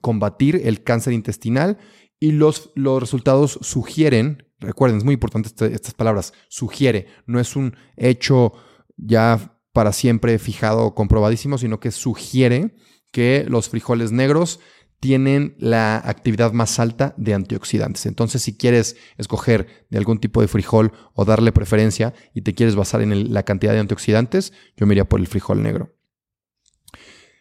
combatir 0.00 0.60
el 0.64 0.82
cáncer 0.82 1.12
intestinal 1.12 1.78
y 2.22 2.30
los, 2.30 2.70
los 2.76 3.00
resultados 3.00 3.58
sugieren, 3.62 4.46
recuerden, 4.60 4.98
es 4.98 5.04
muy 5.04 5.14
importante 5.14 5.48
este, 5.48 5.74
estas 5.74 5.92
palabras, 5.92 6.32
sugiere, 6.46 7.08
no 7.26 7.40
es 7.40 7.56
un 7.56 7.74
hecho 7.96 8.52
ya 8.96 9.58
para 9.72 9.92
siempre 9.92 10.38
fijado 10.38 10.84
o 10.84 10.94
comprobadísimo, 10.94 11.58
sino 11.58 11.80
que 11.80 11.90
sugiere 11.90 12.76
que 13.10 13.44
los 13.48 13.68
frijoles 13.68 14.12
negros 14.12 14.60
tienen 15.00 15.56
la 15.58 15.96
actividad 15.96 16.52
más 16.52 16.78
alta 16.78 17.12
de 17.16 17.34
antioxidantes. 17.34 18.06
Entonces, 18.06 18.40
si 18.40 18.56
quieres 18.56 18.96
escoger 19.18 19.86
de 19.90 19.98
algún 19.98 20.20
tipo 20.20 20.40
de 20.40 20.46
frijol 20.46 20.92
o 21.14 21.24
darle 21.24 21.50
preferencia 21.50 22.14
y 22.34 22.42
te 22.42 22.54
quieres 22.54 22.76
basar 22.76 23.02
en 23.02 23.34
la 23.34 23.42
cantidad 23.42 23.72
de 23.72 23.80
antioxidantes, 23.80 24.52
yo 24.76 24.86
me 24.86 24.94
iría 24.94 25.08
por 25.08 25.18
el 25.18 25.26
frijol 25.26 25.60
negro. 25.60 25.92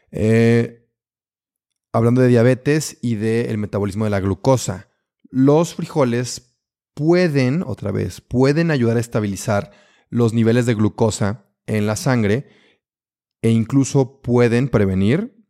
Eh, 0.09 0.80
hablando 1.93 2.21
de 2.21 2.27
diabetes 2.27 2.97
y 3.01 3.15
del 3.15 3.57
metabolismo 3.57 4.05
de 4.05 4.11
la 4.11 4.19
glucosa, 4.19 4.89
los 5.29 5.75
frijoles 5.75 6.57
pueden, 6.93 7.63
otra 7.65 7.91
vez, 7.91 8.21
pueden 8.21 8.71
ayudar 8.71 8.97
a 8.97 9.01
estabilizar 9.01 9.71
los 10.09 10.33
niveles 10.33 10.65
de 10.65 10.75
glucosa 10.75 11.45
en 11.65 11.87
la 11.87 11.95
sangre 11.95 12.49
e 13.41 13.49
incluso 13.49 14.21
pueden 14.21 14.69
prevenir 14.69 15.45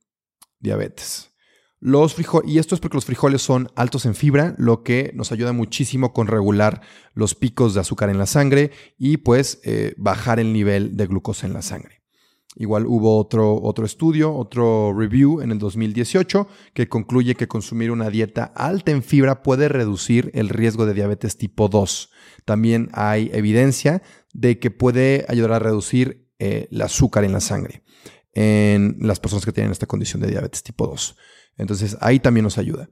diabetes. 0.60 1.32
Los 1.80 2.14
frijoles, 2.14 2.52
y 2.52 2.60
esto 2.60 2.76
es 2.76 2.82
porque 2.82 2.98
los 2.98 3.06
frijoles 3.06 3.42
son 3.42 3.70
altos 3.76 4.06
en 4.06 4.14
fibra, 4.14 4.54
lo 4.60 4.84
que 4.84 5.12
nos 5.16 5.32
ayuda 5.32 5.52
muchísimo 5.52 6.14
con 6.14 6.28
regular 6.28 6.82
los 7.16 7.34
picos 7.34 7.74
de 7.74 7.80
azúcar 7.80 8.12
en 8.12 8.20
la 8.20 8.28
sangre 8.28 8.72
y 9.00 9.18
pues 9.18 9.62
eh, 9.64 9.96
bajar 9.98 10.40
el 10.40 10.54
nivel 10.54 10.96
de 10.96 11.08
glucosa 11.08 11.48
en 11.48 11.54
la 11.54 11.64
sangre. 11.64 12.01
Igual 12.58 12.86
hubo 12.86 13.18
otro, 13.18 13.62
otro 13.62 13.86
estudio, 13.86 14.36
otro 14.36 14.94
review 14.94 15.42
en 15.42 15.52
el 15.52 15.60
2018 15.60 16.48
que 16.74 16.90
concluye 16.90 17.36
que 17.36 17.48
consumir 17.48 17.92
una 17.92 18.10
dieta 18.10 18.52
alta 18.56 18.92
en 18.92 19.04
fibra 19.04 19.42
puede 19.42 19.70
reducir 19.70 20.32
el 20.34 20.50
riesgo 20.50 20.86
de 20.86 20.94
diabetes 20.94 21.38
tipo 21.38 21.70
2. 21.70 22.12
También 22.44 22.90
hay 22.94 23.30
evidencia 23.34 24.02
de 24.34 24.60
que 24.60 24.70
puede 24.70 25.26
ayudar 25.30 25.54
a 25.54 25.60
reducir 25.60 26.30
eh, 26.40 26.68
el 26.72 26.82
azúcar 26.82 27.24
en 27.24 27.32
la 27.32 27.40
sangre 27.40 27.84
en 28.34 28.98
las 29.00 29.20
personas 29.20 29.46
que 29.46 29.52
tienen 29.52 29.72
esta 29.72 29.88
condición 29.88 30.22
de 30.22 30.30
diabetes 30.30 30.64
tipo 30.64 30.88
2. 30.88 31.18
Entonces 31.58 31.98
ahí 32.02 32.20
también 32.20 32.44
nos 32.44 32.58
ayuda. 32.58 32.90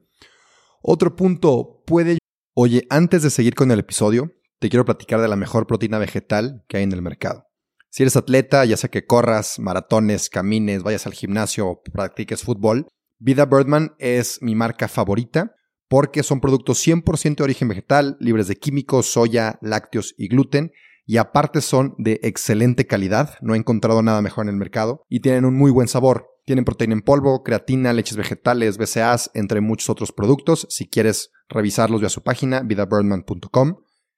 Otro 0.82 1.16
punto 1.16 1.82
puede... 1.86 2.18
Oye, 2.54 2.86
antes 2.90 3.22
de 3.22 3.30
seguir 3.30 3.54
con 3.54 3.70
el 3.70 3.78
episodio, 3.78 4.32
te 4.58 4.68
quiero 4.68 4.84
platicar 4.84 5.20
de 5.20 5.28
la 5.28 5.36
mejor 5.36 5.66
proteína 5.66 5.98
vegetal 5.98 6.64
que 6.68 6.78
hay 6.78 6.82
en 6.82 6.92
el 6.92 7.02
mercado. 7.02 7.49
Si 7.90 8.02
eres 8.02 8.16
atleta, 8.16 8.64
ya 8.64 8.76
sea 8.76 8.88
que 8.88 9.04
corras, 9.04 9.58
maratones, 9.58 10.30
camines, 10.30 10.82
vayas 10.82 11.06
al 11.06 11.12
gimnasio 11.12 11.66
o 11.68 11.82
practiques 11.82 12.42
fútbol, 12.42 12.86
Vida 13.18 13.44
Birdman 13.44 13.94
es 13.98 14.38
mi 14.40 14.54
marca 14.54 14.88
favorita 14.88 15.54
porque 15.90 16.22
son 16.22 16.40
productos 16.40 16.86
100% 16.86 17.36
de 17.36 17.42
origen 17.42 17.66
vegetal, 17.66 18.16
libres 18.20 18.46
de 18.46 18.54
químicos, 18.54 19.06
soya, 19.12 19.58
lácteos 19.60 20.14
y 20.16 20.28
gluten, 20.28 20.70
y 21.04 21.16
aparte 21.16 21.60
son 21.60 21.96
de 21.98 22.20
excelente 22.22 22.86
calidad, 22.86 23.34
no 23.40 23.54
he 23.54 23.58
encontrado 23.58 24.00
nada 24.00 24.22
mejor 24.22 24.44
en 24.44 24.50
el 24.50 24.56
mercado, 24.56 25.04
y 25.08 25.18
tienen 25.18 25.44
un 25.44 25.56
muy 25.56 25.72
buen 25.72 25.88
sabor. 25.88 26.28
Tienen 26.46 26.64
proteína 26.64 26.94
en 26.94 27.02
polvo, 27.02 27.42
creatina, 27.42 27.92
leches 27.92 28.16
vegetales, 28.16 28.78
BCAAs, 28.78 29.32
entre 29.34 29.60
muchos 29.60 29.90
otros 29.90 30.12
productos. 30.12 30.66
Si 30.70 30.88
quieres 30.88 31.32
revisarlos, 31.48 32.00
ve 32.00 32.06
a 32.06 32.10
su 32.10 32.22
página, 32.22 32.60
vidabirdman.com. 32.60 33.76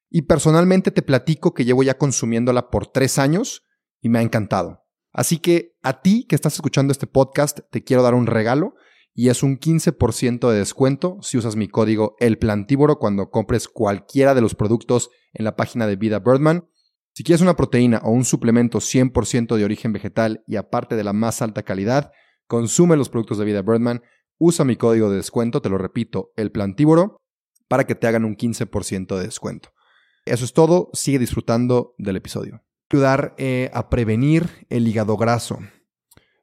Y 0.09 0.21
personalmente 0.23 0.91
te 0.91 1.01
platico 1.01 1.55
que 1.55 1.65
llevo 1.65 1.81
ya 1.81 1.97
consumiéndola 1.97 2.69
por 2.69 2.87
tres 2.87 3.17
años 3.17 3.62
y 4.03 4.09
me 4.09 4.19
ha 4.19 4.21
encantado. 4.21 4.83
Así 5.11 5.39
que 5.39 5.75
a 5.81 6.01
ti 6.01 6.25
que 6.27 6.35
estás 6.35 6.53
escuchando 6.53 6.91
este 6.91 7.07
podcast, 7.07 7.61
te 7.71 7.83
quiero 7.83 8.03
dar 8.03 8.13
un 8.13 8.27
regalo 8.27 8.75
y 9.15 9.29
es 9.29 9.41
un 9.43 9.59
15% 9.59 10.51
de 10.51 10.57
descuento 10.57 11.17
si 11.21 11.37
usas 11.37 11.55
mi 11.55 11.67
código 11.67 12.15
El 12.19 12.37
cuando 12.99 13.29
compres 13.29 13.67
cualquiera 13.67 14.35
de 14.35 14.41
los 14.41 14.55
productos 14.55 15.09
en 15.33 15.45
la 15.45 15.55
página 15.55 15.87
de 15.87 15.95
Vida 15.95 16.19
Birdman. 16.19 16.67
Si 17.13 17.23
quieres 17.23 17.41
una 17.41 17.55
proteína 17.55 18.01
o 18.03 18.11
un 18.11 18.25
suplemento 18.25 18.79
100% 18.79 19.55
de 19.55 19.63
origen 19.63 19.93
vegetal 19.93 20.43
y 20.47 20.57
aparte 20.57 20.95
de 20.95 21.03
la 21.03 21.13
más 21.13 21.41
alta 21.41 21.63
calidad, 21.63 22.11
consume 22.47 22.97
los 22.97 23.09
productos 23.09 23.37
de 23.37 23.45
vida 23.45 23.61
Birdman, 23.61 24.01
usa 24.39 24.65
mi 24.65 24.75
código 24.75 25.11
de 25.11 25.17
descuento, 25.17 25.61
te 25.61 25.69
lo 25.69 25.77
repito, 25.77 26.33
el 26.35 26.51
plantívoro, 26.51 27.21
para 27.67 27.85
que 27.85 27.93
te 27.93 28.07
hagan 28.07 28.25
un 28.25 28.35
15% 28.35 29.15
de 29.15 29.23
descuento. 29.23 29.69
Eso 30.25 30.43
es 30.43 30.53
todo, 30.53 30.89
sigue 30.93 31.19
disfrutando 31.19 31.93
del 31.99 32.15
episodio. 32.15 32.63
Ayudar 32.93 33.33
eh, 33.39 33.71
a 33.73 33.89
prevenir 33.89 34.67
el 34.69 34.87
hígado 34.87 35.17
graso. 35.17 35.57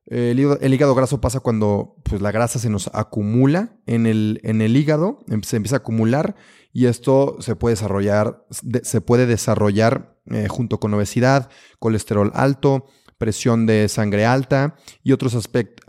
El 0.07 0.40
hígado, 0.40 0.97
graso 0.97 1.21
pasa 1.21 1.38
cuando 1.38 1.95
pues, 2.02 2.21
la 2.21 2.33
grasa 2.33 2.59
se 2.59 2.69
nos 2.69 2.90
acumula 2.92 3.78
en 3.87 4.04
el, 4.04 4.40
en 4.42 4.61
el 4.61 4.76
hígado, 4.76 5.21
em, 5.28 5.42
se 5.42 5.54
empieza 5.54 5.76
a 5.76 5.78
acumular 5.78 6.35
y 6.73 6.87
esto 6.87 7.37
se 7.38 7.54
puede 7.54 7.76
desarrollar, 7.76 8.45
se 8.83 9.00
puede 9.00 9.26
desarrollar 9.26 10.19
eh, 10.26 10.49
junto 10.49 10.80
con 10.80 10.92
obesidad, 10.92 11.50
colesterol 11.78 12.33
alto, 12.35 12.87
presión 13.16 13.64
de 13.64 13.88
sangre 13.88 14.26
alta 14.26 14.75
y 15.04 15.12
otros 15.12 15.37
aspectos. 15.37 15.85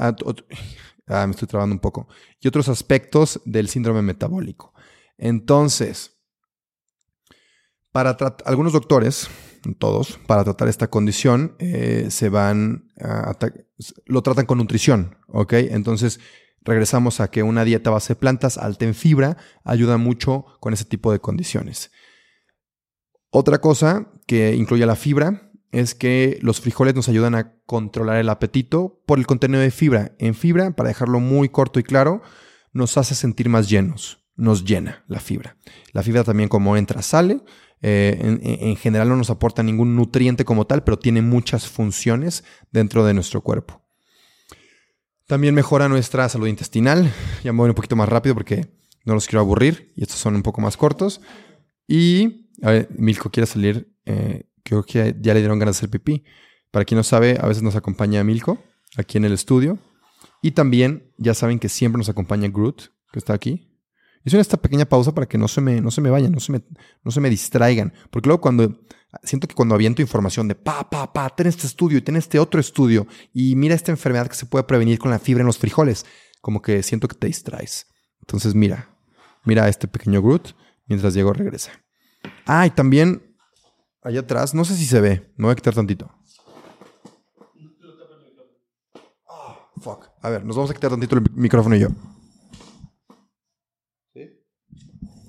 Ah, 1.08 1.26
me 1.26 1.32
estoy 1.32 1.48
trabando 1.48 1.74
un 1.74 1.82
poco. 1.82 2.08
Y 2.40 2.48
otros 2.48 2.70
aspectos 2.70 3.42
del 3.46 3.68
síndrome 3.68 4.04
metabólico. 4.04 4.76
Entonces, 5.18 6.20
para 7.92 8.16
algunos 8.46 8.74
doctores, 8.74 9.28
todos, 9.78 10.20
para 10.28 10.44
tratar 10.44 10.68
esta 10.68 10.90
condición, 10.90 11.56
eh, 11.60 12.08
se 12.10 12.30
van 12.30 12.92
a 13.00 13.36
lo 14.06 14.22
tratan 14.22 14.46
con 14.46 14.58
nutrición, 14.58 15.18
¿ok? 15.28 15.54
Entonces, 15.54 16.20
regresamos 16.62 17.20
a 17.20 17.30
que 17.30 17.44
una 17.44 17.64
dieta 17.64 17.90
base 17.90 18.14
de 18.14 18.20
plantas 18.20 18.58
alta 18.58 18.86
en 18.86 18.94
fibra 18.94 19.38
ayuda 19.64 19.98
mucho 19.98 20.46
con 20.60 20.74
ese 20.74 20.86
tipo 20.86 21.12
de 21.12 21.20
condiciones. 21.20 21.92
Otra 23.30 23.62
cosa 23.62 24.12
que 24.28 24.56
incluye 24.56 24.86
la 24.86 24.96
fibra 24.96 25.52
es 25.72 25.96
que 25.96 26.38
los 26.42 26.60
frijoles 26.60 26.96
nos 26.96 27.08
ayudan 27.08 27.36
a 27.36 27.56
controlar 27.66 28.18
el 28.18 28.30
apetito 28.30 29.02
por 29.06 29.20
el 29.20 29.26
contenido 29.26 29.62
de 29.62 29.72
fibra. 29.72 30.16
En 30.20 30.36
fibra, 30.36 30.76
para 30.76 30.90
dejarlo 30.90 31.20
muy 31.20 31.50
corto 31.50 31.80
y 31.80 31.84
claro, 31.84 32.22
nos 32.74 32.98
hace 32.98 33.16
sentir 33.16 33.48
más 33.48 33.70
llenos, 33.70 34.26
nos 34.36 34.66
llena 34.66 35.06
la 35.08 35.20
fibra. 35.20 35.56
La 35.94 36.04
fibra 36.04 36.24
también 36.24 36.50
como 36.50 36.76
entra, 36.76 37.02
sale. 37.02 37.42
Eh, 37.84 38.60
en, 38.62 38.76
general 38.76 39.10
no 39.10 39.16
nos 39.16 39.32
aporta 39.32 39.64
ningún 39.64 39.96
nutriente 39.96 40.46
como 40.46 40.68
tal, 40.68 40.84
pero 40.84 41.00
tiene 41.00 41.22
muchas 41.22 41.68
funciones 41.68 42.44
dentro 42.72 43.06
de 43.06 43.14
nuestro 43.14 43.42
cuerpo. 43.42 43.82
También 45.28 45.56
mejora 45.56 45.90
nuestra 45.90 46.28
salud 46.30 46.48
intestinal. 46.48 47.12
Ya 47.44 47.54
me 47.54 47.60
voy 47.60 47.70
un 47.70 47.76
poquito 47.76 47.96
más 47.96 48.10
rápido 48.10 48.36
porque 48.36 48.68
no 49.06 49.14
los 49.14 49.28
quiero 49.28 49.40
aburrir 49.42 49.92
y 49.96 50.04
estos 50.04 50.20
son 50.20 50.36
un 50.36 50.44
poco 50.44 50.62
más 50.62 50.78
cortos. 50.78 51.22
Y, 51.88 52.50
a 52.62 52.72
ver, 52.72 52.90
Milko 52.98 53.32
quiere 53.32 53.48
salir. 53.48 53.92
Eh, 54.06 54.44
creo 54.64 54.84
que 54.84 55.16
ya 55.20 55.34
le 55.34 55.40
dieron 55.40 55.58
ganas 55.58 55.76
de 55.76 55.80
hacer 55.80 55.90
pipí. 55.90 56.24
Para 56.70 56.86
quien 56.86 56.98
no 56.98 57.04
sabe, 57.04 57.38
a 57.42 57.48
veces 57.48 57.64
nos 57.64 57.76
acompaña 57.76 58.24
Milko 58.24 58.60
aquí 58.98 59.18
en 59.18 59.26
el 59.26 59.34
estudio. 59.34 59.80
Y 60.42 60.52
también 60.52 61.12
ya 61.18 61.34
saben 61.34 61.60
que 61.60 61.70
siempre 61.70 61.98
nos 61.98 62.10
acompaña 62.10 62.50
Groot, 62.50 62.92
que 63.12 63.20
está 63.20 63.34
aquí. 63.34 63.71
Hice 64.24 64.40
esta 64.40 64.58
pequeña 64.58 64.86
pausa 64.86 65.14
para 65.14 65.28
que 65.28 65.38
no 65.38 65.48
se 65.48 65.62
me, 65.62 65.82
no 65.82 65.90
me 66.02 66.10
vayan, 66.10 66.32
no 66.32 66.40
se 66.40 66.52
me, 66.52 66.62
no 67.04 67.12
se 67.12 67.20
me 67.20 67.30
distraigan. 67.30 67.94
Porque 68.10 68.28
luego 68.28 68.42
cuando 68.42 68.82
siento 69.24 69.48
que 69.48 69.56
cuando 69.56 69.76
aviento 69.76 70.02
información 70.02 70.48
de 70.48 70.56
pa, 70.56 70.90
pa, 70.90 71.12
pa, 71.12 71.30
ten 71.30 71.48
este 71.48 71.68
estudio 71.68 71.98
y 71.98 72.02
ten 72.02 72.16
este 72.16 72.40
otro 72.40 72.60
estudio 72.60 73.08
y 73.34 73.56
mira 73.56 73.76
esta 73.76 73.92
enfermedad 73.92 74.28
que 74.28 74.36
se 74.36 74.46
puede 74.46 74.64
prevenir 74.64 75.00
con 75.00 75.12
la 75.12 75.20
fibra 75.20 75.42
en 75.42 75.48
los 75.48 75.58
frijoles, 75.58 76.06
como 76.42 76.62
que 76.62 76.84
siento 76.84 77.08
que 77.08 77.16
te 77.16 77.28
distraes. 77.28 77.88
Entonces 78.22 78.56
mira, 78.56 78.96
mira 79.44 79.66
a 79.66 79.70
este 79.70 79.88
pequeño 79.88 80.22
Groot 80.22 80.56
mientras 80.88 81.14
Diego 81.14 81.34
regresa. 81.34 81.72
Ah, 82.46 82.66
y 82.66 82.70
también 82.70 83.36
allá 84.04 84.22
atrás, 84.22 84.54
no 84.54 84.66
sé 84.66 84.76
si 84.76 84.86
se 84.86 85.02
ve, 85.02 85.32
me 85.38 85.46
voy 85.46 85.54
a 85.54 85.56
quitar 85.56 85.74
tantito. 85.74 86.12
Oh, 89.26 89.58
fuck. 89.80 90.10
A 90.22 90.30
ver, 90.30 90.46
nos 90.46 90.56
vamos 90.56 90.72
a 90.72 90.74
quitar 90.74 90.92
tantito 90.92 91.16
el 91.16 91.24
micrófono 91.34 91.76
y 91.76 91.80
yo. 91.80 91.88
¿Sí? 94.14 94.30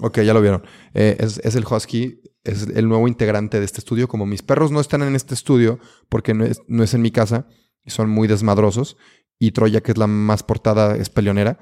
Ok, 0.02 0.20
ya 0.20 0.34
lo 0.34 0.40
vieron. 0.40 0.64
Eh, 0.94 1.16
es, 1.18 1.54
el 1.54 1.64
Husky, 1.64 2.20
es 2.44 2.68
el 2.68 2.88
nuevo 2.88 3.08
integrante 3.08 3.58
de 3.58 3.64
este 3.64 3.78
estudio. 3.78 4.08
Como 4.08 4.26
mis 4.26 4.42
perros 4.42 4.70
no 4.70 4.80
están 4.80 5.02
en 5.02 5.14
este 5.14 5.34
estudio 5.34 5.78
porque 6.08 6.34
no 6.34 6.44
es, 6.44 6.60
no 6.66 6.82
es 6.82 6.92
en 6.94 7.02
mi 7.02 7.10
casa 7.10 7.46
son 7.86 8.10
muy 8.10 8.28
desmadrosos, 8.28 8.96
y 9.38 9.52
Troya, 9.52 9.80
que 9.80 9.92
es 9.92 9.98
la 9.98 10.06
más 10.06 10.42
portada, 10.42 10.96
es 10.96 11.10
peleonera, 11.10 11.58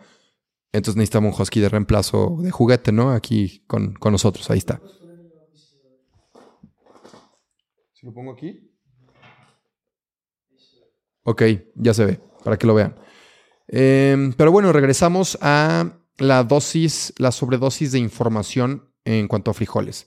entonces 0.73 0.97
necesitamos 0.97 1.35
un 1.35 1.43
Husky 1.43 1.61
de 1.61 1.69
reemplazo 1.69 2.37
de 2.41 2.51
juguete, 2.51 2.93
¿no? 2.93 3.13
Aquí 3.13 3.65
con, 3.67 3.95
con 3.95 4.13
nosotros, 4.13 4.51
ahí 4.51 4.59
está. 4.59 4.81
Si 7.93 8.07
lo 8.07 8.13
pongo 8.13 8.33
aquí. 8.33 8.71
Ok, 11.23 11.43
ya 11.75 11.95
se 11.95 12.05
ve, 12.05 12.21
para 12.45 12.57
que 12.57 12.67
lo 12.67 12.75
vean. 12.75 12.95
Em, 13.67 14.33
pero 14.33 14.53
bueno, 14.53 14.73
regresamos 14.73 15.39
a 15.41 16.00
la 16.21 16.45
dosis, 16.45 17.13
la 17.17 17.33
sobredosis 17.33 17.93
de 17.93 17.99
información 17.99 18.85
en 19.05 19.27
cuanto 19.27 19.51
a 19.51 19.55
frijoles. 19.55 20.07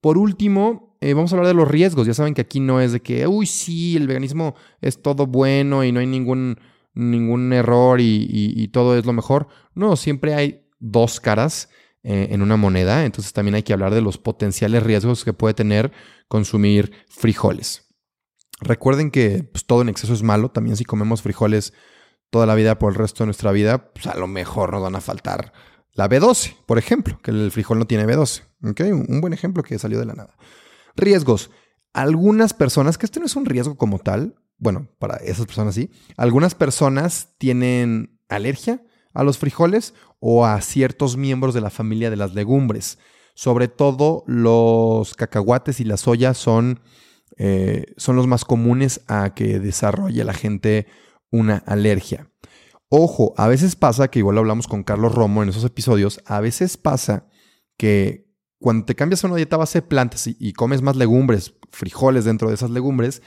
Por 0.00 0.18
último, 0.18 0.96
eh, 1.00 1.14
vamos 1.14 1.32
a 1.32 1.36
hablar 1.36 1.48
de 1.48 1.54
los 1.54 1.66
riesgos. 1.66 2.06
Ya 2.06 2.14
saben 2.14 2.34
que 2.34 2.42
aquí 2.42 2.60
no 2.60 2.80
es 2.80 2.92
de 2.92 3.00
que, 3.00 3.26
uy, 3.26 3.46
sí, 3.46 3.96
el 3.96 4.06
veganismo 4.06 4.54
es 4.82 5.00
todo 5.00 5.26
bueno 5.26 5.82
y 5.82 5.90
no 5.90 6.00
hay 6.00 6.06
ningún, 6.06 6.60
ningún 6.92 7.52
error 7.54 8.00
y, 8.00 8.68
todo 8.68 8.96
es 8.96 9.06
lo 9.06 9.14
mejor. 9.14 9.48
No, 9.74 9.96
siempre 9.96 10.34
hay 10.34 10.66
dos 10.78 11.20
caras 11.20 11.70
eh, 12.02 12.28
en 12.30 12.42
una 12.42 12.58
moneda. 12.58 13.06
Entonces 13.06 13.32
también 13.32 13.54
hay 13.54 13.62
que 13.62 13.72
hablar 13.72 13.94
de 13.94 14.02
los 14.02 14.18
potenciales 14.18 14.82
riesgos 14.82 15.24
que 15.24 15.32
puede 15.32 15.54
tener 15.54 15.92
consumir 16.28 16.92
frijoles. 17.08 17.88
Recuerden 18.60 19.10
que 19.10 19.44
pues, 19.44 19.64
todo 19.64 19.80
en 19.80 19.88
exceso 19.88 20.12
es 20.12 20.22
malo. 20.22 20.50
También 20.50 20.76
si 20.76 20.84
comemos 20.84 21.22
frijoles 21.22 21.72
toda 22.30 22.46
la 22.46 22.54
vida 22.54 22.78
por 22.78 22.92
el 22.92 22.98
resto 22.98 23.24
de 23.24 23.26
nuestra 23.26 23.52
vida, 23.52 23.92
pues 23.92 24.06
a 24.06 24.16
lo 24.16 24.26
mejor 24.26 24.72
nos 24.72 24.82
van 24.82 24.96
a 24.96 25.00
faltar 25.00 25.52
la 25.94 26.08
B12, 26.08 26.56
por 26.66 26.78
ejemplo, 26.78 27.20
que 27.22 27.30
el 27.30 27.50
frijol 27.52 27.78
no 27.78 27.86
tiene 27.86 28.04
B12. 28.06 28.42
Un 28.60 29.20
buen 29.20 29.32
ejemplo 29.32 29.62
que 29.62 29.78
salió 29.78 29.98
de 29.98 30.06
la 30.06 30.14
nada. 30.14 30.36
Riesgos. 30.96 31.50
Algunas 31.92 32.52
personas, 32.52 32.98
que 32.98 33.06
esto 33.06 33.20
no 33.20 33.26
es 33.26 33.36
un 33.36 33.44
riesgo 33.44 33.76
como 33.76 34.00
tal, 34.00 34.34
bueno, 34.58 34.88
para 34.98 35.16
esas 35.18 35.46
personas 35.46 35.76
sí, 35.76 35.90
algunas 36.16 36.56
personas 36.56 37.34
tienen 37.38 38.18
alergia 38.28 38.82
a 39.12 39.22
los 39.22 39.38
frijoles 39.38 39.94
o 40.18 40.44
a 40.44 40.60
ciertos 40.60 41.16
miembros 41.16 41.54
de 41.54 41.60
la 41.60 41.70
familia 41.70 42.10
de 42.10 42.16
las 42.16 42.34
legumbres. 42.34 42.98
Sobre 43.36 43.68
todo 43.68 44.24
los 44.26 45.14
cacahuates 45.14 45.78
y 45.78 45.84
la 45.84 45.96
soya 45.96 46.34
son, 46.34 46.80
eh, 47.36 47.94
son 47.96 48.16
los 48.16 48.26
más 48.26 48.44
comunes 48.44 49.02
a 49.06 49.34
que 49.34 49.60
desarrolle 49.60 50.24
la 50.24 50.34
gente 50.34 50.86
una 51.34 51.56
alergia. 51.66 52.30
Ojo, 52.88 53.34
a 53.36 53.48
veces 53.48 53.74
pasa, 53.74 54.08
que 54.08 54.20
igual 54.20 54.36
lo 54.36 54.40
hablamos 54.40 54.68
con 54.68 54.84
Carlos 54.84 55.14
Romo 55.14 55.42
en 55.42 55.48
esos 55.48 55.64
episodios, 55.64 56.20
a 56.26 56.40
veces 56.40 56.76
pasa 56.76 57.26
que 57.76 58.28
cuando 58.60 58.84
te 58.86 58.94
cambias 58.94 59.24
a 59.24 59.26
una 59.26 59.36
dieta 59.36 59.56
base 59.56 59.80
de 59.80 59.86
plantas 59.86 60.28
y, 60.28 60.52
comes 60.52 60.80
más 60.80 60.94
legumbres, 60.94 61.54
frijoles 61.70 62.24
dentro 62.24 62.48
de 62.48 62.54
esas 62.54 62.70
legumbres, 62.70 63.20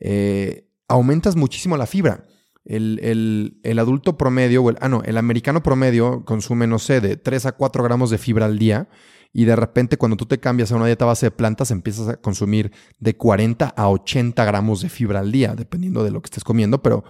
eh, 0.00 0.68
aumentas 0.88 1.36
muchísimo 1.36 1.76
la 1.76 1.86
fibra. 1.86 2.24
El, 2.64 3.60
adulto 3.78 4.18
promedio, 4.18 4.64
ah, 4.80 4.88
no, 4.88 5.02
el 5.04 5.16
americano 5.16 5.62
promedio 5.62 6.24
consume, 6.24 6.66
no 6.66 6.80
sé, 6.80 7.00
de 7.00 7.16
3 7.16 7.46
a 7.46 7.52
4 7.52 7.84
gramos 7.84 8.10
de 8.10 8.18
fibra 8.18 8.46
al 8.46 8.58
día 8.58 8.88
y 9.32 9.44
de 9.44 9.56
repente 9.56 9.96
cuando 9.96 10.16
tú 10.16 10.26
te 10.26 10.40
cambias 10.40 10.72
a 10.72 10.76
una 10.76 10.86
dieta 10.86 11.04
base 11.04 11.26
de 11.26 11.30
plantas 11.30 11.70
empiezas 11.70 12.08
a 12.08 12.16
consumir 12.16 12.72
de 12.98 13.16
40 13.16 13.66
a 13.68 13.88
80 13.88 14.44
gramos 14.44 14.82
de 14.82 14.88
fibra 14.88 15.20
al 15.20 15.32
día, 15.32 15.54
dependiendo 15.54 16.04
de 16.04 16.10
lo 16.10 16.20
que 16.20 16.26
estés 16.26 16.44
comiendo, 16.44 16.82
pero 16.82 17.04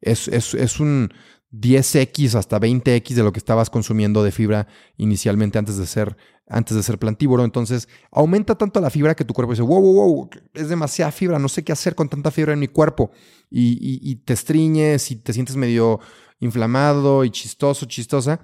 es, 0.00 0.28
es, 0.28 0.80
un 0.80 1.12
10x 1.52 2.34
hasta 2.34 2.60
20x 2.60 3.14
de 3.14 3.22
lo 3.22 3.32
que 3.32 3.38
estabas 3.38 3.70
consumiendo 3.70 4.22
de 4.22 4.32
fibra 4.32 4.68
inicialmente 4.96 5.58
antes 5.58 5.76
de 5.76 5.86
ser 5.86 6.16
antes 6.50 6.74
de 6.76 6.82
ser 6.82 6.98
plantívoro. 6.98 7.44
Entonces, 7.44 7.88
aumenta 8.10 8.56
tanto 8.56 8.80
la 8.80 8.88
fibra 8.88 9.14
que 9.14 9.24
tu 9.24 9.34
cuerpo 9.34 9.52
dice, 9.52 9.62
wow, 9.62 9.82
wow, 9.82 10.14
wow, 10.14 10.30
es 10.54 10.70
demasiada 10.70 11.12
fibra, 11.12 11.38
no 11.38 11.48
sé 11.50 11.62
qué 11.62 11.72
hacer 11.72 11.94
con 11.94 12.08
tanta 12.08 12.30
fibra 12.30 12.54
en 12.54 12.58
mi 12.58 12.68
cuerpo. 12.68 13.10
Y, 13.50 14.00
y 14.02 14.16
te 14.16 14.32
estriñes 14.32 15.10
y 15.10 15.16
te 15.16 15.34
sientes 15.34 15.56
medio 15.56 16.00
inflamado 16.40 17.24
y 17.24 17.30
chistoso, 17.30 17.84
chistosa 17.84 18.40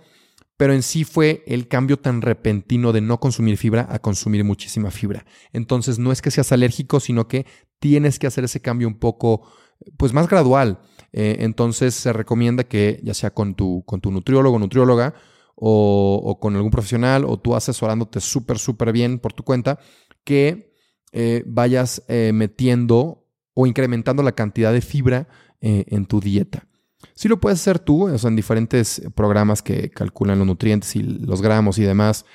pero 0.57 0.73
en 0.73 0.83
sí 0.83 1.05
fue 1.05 1.43
el 1.47 1.69
cambio 1.69 1.99
tan 1.99 2.23
repentino 2.23 2.93
de 2.93 3.01
no 3.01 3.19
consumir 3.19 3.57
fibra 3.57 3.87
a 3.91 3.99
consumir 3.99 4.45
muchísima 4.45 4.91
fibra. 4.91 5.27
Entonces 5.53 5.99
no 5.99 6.13
es 6.13 6.23
que 6.23 6.31
seas 6.31 6.53
alérgico, 6.53 7.01
sino 7.01 7.27
que 7.27 7.47
tienes 7.81 8.19
que 8.19 8.27
hacer 8.27 8.45
ese 8.45 8.61
cambio 8.61 8.87
un 8.87 8.99
poco, 8.99 9.51
pues 9.97 10.13
más 10.13 10.29
gradual. 10.29 10.81
Eh, 11.17 11.37
entonces 11.45 11.95
se 11.95 12.13
recomienda 12.13 12.65
que 12.65 13.01
ya 13.05 13.15
sea 13.15 13.31
con 13.31 13.55
tu, 13.55 13.85
con 13.87 14.01
tu 14.01 14.11
nutriólogo 14.11 14.59
nutrióloga 14.59 15.15
o, 15.55 16.39
con 16.41 16.57
algún 16.57 16.73
profesional 16.73 17.25
o 17.25 17.39
tú 17.39 17.55
asesorándote 17.55 18.19
súper, 18.19 18.59
súper 18.59 18.91
bien 18.91 19.21
por 19.21 19.33
tu 19.33 19.45
cuenta, 19.45 19.79
que 20.25 20.75
eh, 21.13 21.45
vayas 21.47 22.03
eh, 22.09 22.33
metiendo 22.35 23.29
o 23.55 23.69
incrementando 23.69 24.25
la 24.25 24.33
cantidad 24.33 24.73
de 24.73 24.81
fibra 24.81 25.29
en 25.61 26.05
tu 26.05 26.21
dieta. 26.21 26.67
Sí 27.15 27.27
lo 27.27 27.41
puedes 27.41 27.59
hacer 27.59 27.79
tú, 27.79 28.07
o 28.07 28.19
sea, 28.19 28.29
en 28.29 28.37
diferentes 28.37 29.01
programas 29.15 29.63
que 29.63 29.89
calculan 29.89 30.37
los 30.39 30.47
nutrientes 30.47 30.95
y 30.95 31.03
los 31.03 31.41
gramos 31.41 31.79
y 31.79 31.85
demás, 31.85 32.27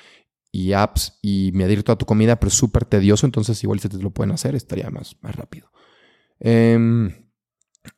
y 0.50 0.72
apps 0.72 1.20
y 1.22 1.52
medir 1.54 1.84
toda 1.84 1.96
tu 1.96 2.06
comida, 2.06 2.40
pero 2.40 2.48
es 2.48 2.54
súper 2.54 2.86
tedioso, 2.86 3.24
entonces 3.24 3.62
igual 3.62 3.78
si 3.78 3.88
te 3.88 3.98
lo 3.98 4.10
pueden 4.10 4.32
hacer, 4.32 4.56
estaría 4.56 4.90
más, 4.90 5.16
más 5.20 5.36
rápido. 5.36 5.70
Em, 6.40 7.12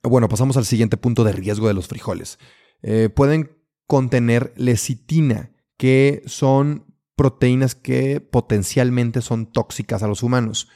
bueno, 0.03 0.29
pasamos 0.29 0.57
al 0.57 0.64
siguiente 0.64 0.97
punto 0.97 1.25
de 1.25 1.33
riesgo 1.33 1.68
de 1.68 1.75
los 1.75 1.88
frijoles. 1.88 2.38
Eh, 2.83 3.09
pueden 3.09 3.59
contener 3.87 4.53
lecitina, 4.57 5.53
que 5.77 6.23
son 6.27 6.87
proteínas 7.16 7.75
que 7.75 8.21
potencialmente 8.21 9.21
son 9.21 9.51
tóxicas 9.53 10.03
a 10.03 10.09
los 10.09 10.23
humanos. 10.23 10.68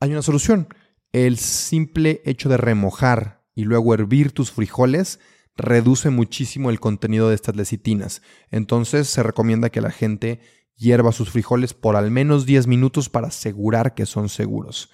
Hay 0.00 0.12
una 0.12 0.22
solución. 0.22 0.68
El 1.12 1.36
simple 1.38 2.22
hecho 2.24 2.48
de 2.48 2.56
remojar 2.56 3.44
y 3.54 3.64
luego 3.64 3.94
hervir 3.94 4.32
tus 4.32 4.50
frijoles 4.50 5.20
reduce 5.56 6.10
muchísimo 6.10 6.70
el 6.70 6.80
contenido 6.80 7.28
de 7.28 7.34
estas 7.34 7.56
lecitinas. 7.56 8.22
Entonces 8.50 9.08
se 9.08 9.22
recomienda 9.22 9.70
que 9.70 9.80
la 9.80 9.90
gente 9.90 10.40
hierva 10.76 11.12
sus 11.12 11.30
frijoles 11.30 11.74
por 11.74 11.96
al 11.96 12.10
menos 12.10 12.46
10 12.46 12.66
minutos 12.66 13.08
para 13.08 13.28
asegurar 13.28 13.94
que 13.94 14.06
son 14.06 14.28
seguros. 14.28 14.90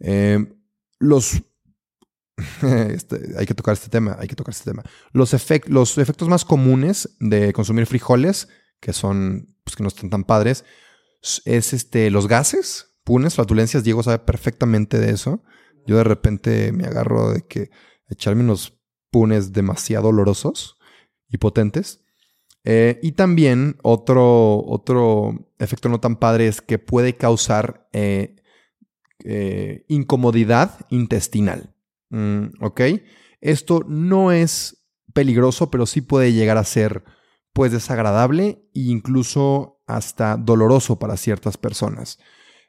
Eh, 0.00 0.52
los... 0.98 1.42
este, 2.90 3.34
hay 3.38 3.46
que 3.46 3.54
tocar 3.54 3.74
este 3.74 3.88
tema, 3.88 4.16
hay 4.18 4.28
que 4.28 4.36
tocar 4.36 4.54
este 4.54 4.70
tema. 4.70 4.82
Los, 5.12 5.32
efectos 5.34 6.28
más 6.28 6.44
comunes 6.44 7.16
de 7.20 7.52
consumir 7.52 7.86
frijoles, 7.86 8.48
que 8.80 8.92
son, 8.92 9.56
pues 9.64 9.76
que 9.76 9.82
no 9.82 9.88
están 9.88 10.10
tan 10.10 10.24
padres, 10.24 10.64
es 11.44 11.72
este, 11.72 12.10
los 12.10 12.28
gases, 12.28 12.96
punes, 13.04 13.34
flatulencias. 13.34 13.84
Diego 13.84 14.02
sabe 14.02 14.18
perfectamente 14.18 14.98
de 14.98 15.10
eso. 15.10 15.42
Yo 15.86 15.96
de 15.96 16.04
repente 16.04 16.72
me 16.72 16.86
agarro 16.86 17.32
de 17.32 17.46
que 17.46 17.70
echarme 18.08 18.42
unos 18.42 18.80
punes 19.10 19.52
demasiado 19.52 20.08
olorosos 20.08 20.78
y 21.28 21.38
potentes. 21.38 22.00
Eh, 22.64 23.00
y 23.02 23.12
también 23.12 23.76
otro, 23.82 24.64
otro 24.64 25.52
efecto 25.58 25.88
no 25.88 26.00
tan 26.00 26.16
padre 26.16 26.46
es 26.46 26.60
que 26.60 26.78
puede 26.78 27.16
causar 27.16 27.88
eh, 27.92 28.36
eh, 29.24 29.84
incomodidad 29.88 30.86
intestinal. 30.90 31.74
Mm, 32.12 32.48
¿Ok? 32.60 32.80
Esto 33.40 33.84
no 33.88 34.30
es 34.30 34.84
peligroso, 35.12 35.70
pero 35.70 35.86
sí 35.86 36.00
puede 36.02 36.32
llegar 36.32 36.58
a 36.58 36.64
ser 36.64 37.02
pues 37.52 37.72
desagradable 37.72 38.62
e 38.74 38.80
incluso 38.80 39.82
hasta 39.86 40.36
doloroso 40.36 40.98
para 40.98 41.16
ciertas 41.16 41.56
personas. 41.56 42.18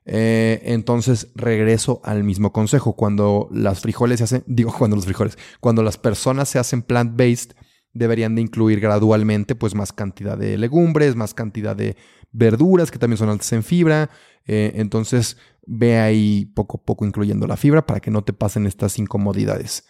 entonces 0.05 1.29
regreso 1.35 2.01
al 2.03 2.23
mismo 2.23 2.51
consejo. 2.51 2.95
Cuando 2.95 3.47
las 3.51 3.81
frijoles 3.81 4.17
se 4.17 4.23
hacen, 4.25 4.43
digo 4.47 4.73
cuando 4.75 4.95
los 4.95 5.05
frijoles, 5.05 5.37
cuando 5.59 5.83
las 5.83 5.97
personas 5.97 6.49
se 6.49 6.59
hacen 6.59 6.81
plant-based, 6.81 7.53
deberían 7.93 8.35
de 8.35 8.41
incluir 8.41 8.79
gradualmente 8.79 9.55
pues 9.55 9.75
más 9.75 9.93
cantidad 9.93 10.37
de 10.37 10.57
legumbres, 10.57 11.15
más 11.15 11.33
cantidad 11.33 11.75
de 11.75 11.95
verduras 12.31 12.91
que 12.91 12.97
también 12.97 13.17
son 13.17 13.29
altas 13.29 13.53
en 13.53 13.63
fibra. 13.63 14.09
Eh, 14.45 14.73
entonces 14.75 15.37
ve 15.65 15.99
ahí 15.99 16.45
poco 16.45 16.77
a 16.77 16.85
poco 16.85 17.05
incluyendo 17.05 17.47
la 17.47 17.57
fibra 17.57 17.85
para 17.85 17.99
que 17.99 18.11
no 18.11 18.23
te 18.23 18.33
pasen 18.33 18.65
estas 18.65 18.99
incomodidades. 18.99 19.85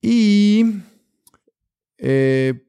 Y... 0.00 0.64
Eh, 1.98 2.64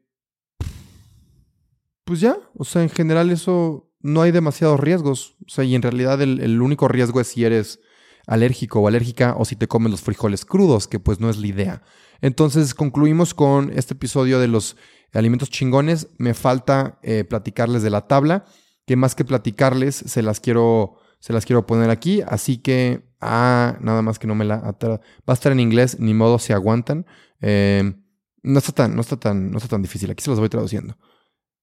pues 2.06 2.20
ya, 2.20 2.38
o 2.56 2.64
sea, 2.64 2.84
en 2.84 2.90
general 2.90 3.32
eso 3.32 3.92
no 4.00 4.22
hay 4.22 4.32
demasiados 4.32 4.80
riesgos. 4.80 5.36
O 5.46 5.50
sea, 5.50 5.64
y 5.64 5.74
en 5.74 5.82
realidad 5.82 6.22
el, 6.22 6.62
único 6.62 6.88
riesgo 6.88 7.20
es 7.20 7.28
si 7.28 7.44
eres 7.44 7.80
alérgico 8.28 8.80
o 8.80 8.88
alérgica 8.88 9.36
o 9.38 9.46
si 9.46 9.56
te 9.56 9.68
comes 9.68 9.92
los 9.92 10.02
frijoles 10.02 10.46
crudos, 10.46 10.88
que 10.88 11.00
pues 11.00 11.20
no 11.20 11.30
es 11.30 11.38
la 11.38 11.48
idea. 11.48 11.82
Entonces 12.22 12.76
concluimos 12.76 13.34
con 13.34 13.72
este 13.76 13.96
episodio 13.96 14.40
de 14.40 14.48
los 14.48 14.78
alimentos 15.14 15.50
chingones. 15.50 16.10
Me 16.20 16.36
falta 16.36 17.00
eh, 17.02 17.24
platicarles 17.24 17.82
de 17.82 17.90
la 17.90 18.08
tabla, 18.08 18.46
que 18.86 18.96
más 18.96 19.16
que 19.16 19.26
platicarles 19.26 19.96
se 19.96 20.22
las 20.22 20.40
quiero, 20.40 21.00
se 21.26 21.34
las 21.34 21.44
quiero 21.44 21.66
poner 21.66 21.90
aquí. 21.90 22.22
Así 22.22 22.60
que, 22.60 23.04
ah, 23.20 23.80
nada 23.82 24.04
más 24.04 24.20
que 24.20 24.28
no 24.28 24.36
me 24.36 24.46
la... 24.46 24.58
Va 24.60 25.00
a 25.26 25.34
estar 25.34 25.52
en 25.52 25.60
inglés, 25.60 26.00
ni 26.00 26.14
modo 26.14 26.38
se 26.38 26.54
aguantan. 26.54 27.08
Eh, 27.42 27.96
no, 28.44 28.60
está 28.60 28.72
tan, 28.74 28.94
no, 28.94 29.02
está 29.02 29.18
tan, 29.18 29.50
no 29.50 29.58
está 29.58 29.70
tan 29.70 29.82
difícil, 29.82 30.12
aquí 30.12 30.24
se 30.24 30.30
los 30.30 30.40
voy 30.40 30.50
traduciendo. 30.50 31.00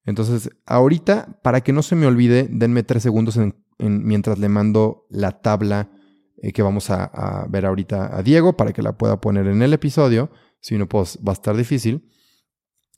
Entonces, 0.05 0.51
ahorita, 0.67 1.39
para 1.45 1.61
que 1.61 1.73
no 1.73 1.83
se 1.83 1.95
me 1.95 2.09
olvide, 2.09 2.49
denme 2.51 2.83
tres 2.83 3.05
segundos 3.05 3.39
mientras 3.79 4.41
le 4.41 4.49
mando 4.49 5.07
la 5.11 5.41
tabla 5.43 5.93
eh, 6.39 6.53
que 6.53 6.63
vamos 6.63 6.91
a, 6.91 7.47
ver 7.49 7.65
ahorita 7.65 8.19
a 8.19 8.21
Diego 8.25 8.57
para 8.57 8.73
que 8.73 8.83
la 8.83 8.99
pueda 8.99 9.21
poner 9.21 9.47
en 9.47 9.63
el 9.63 9.73
episodio. 9.73 10.33
Si 10.61 10.77
no, 10.77 10.89
pues 10.89 11.21
va 11.25 11.31
a 11.31 11.35
estar 11.35 11.57
difícil 11.57 12.11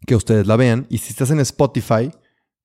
que 0.06 0.16
ustedes 0.16 0.46
la 0.46 0.56
vean. 0.56 0.86
Y 0.88 0.96
si 0.96 1.10
estás 1.10 1.30
en 1.30 1.40
Spotify, 1.40 2.10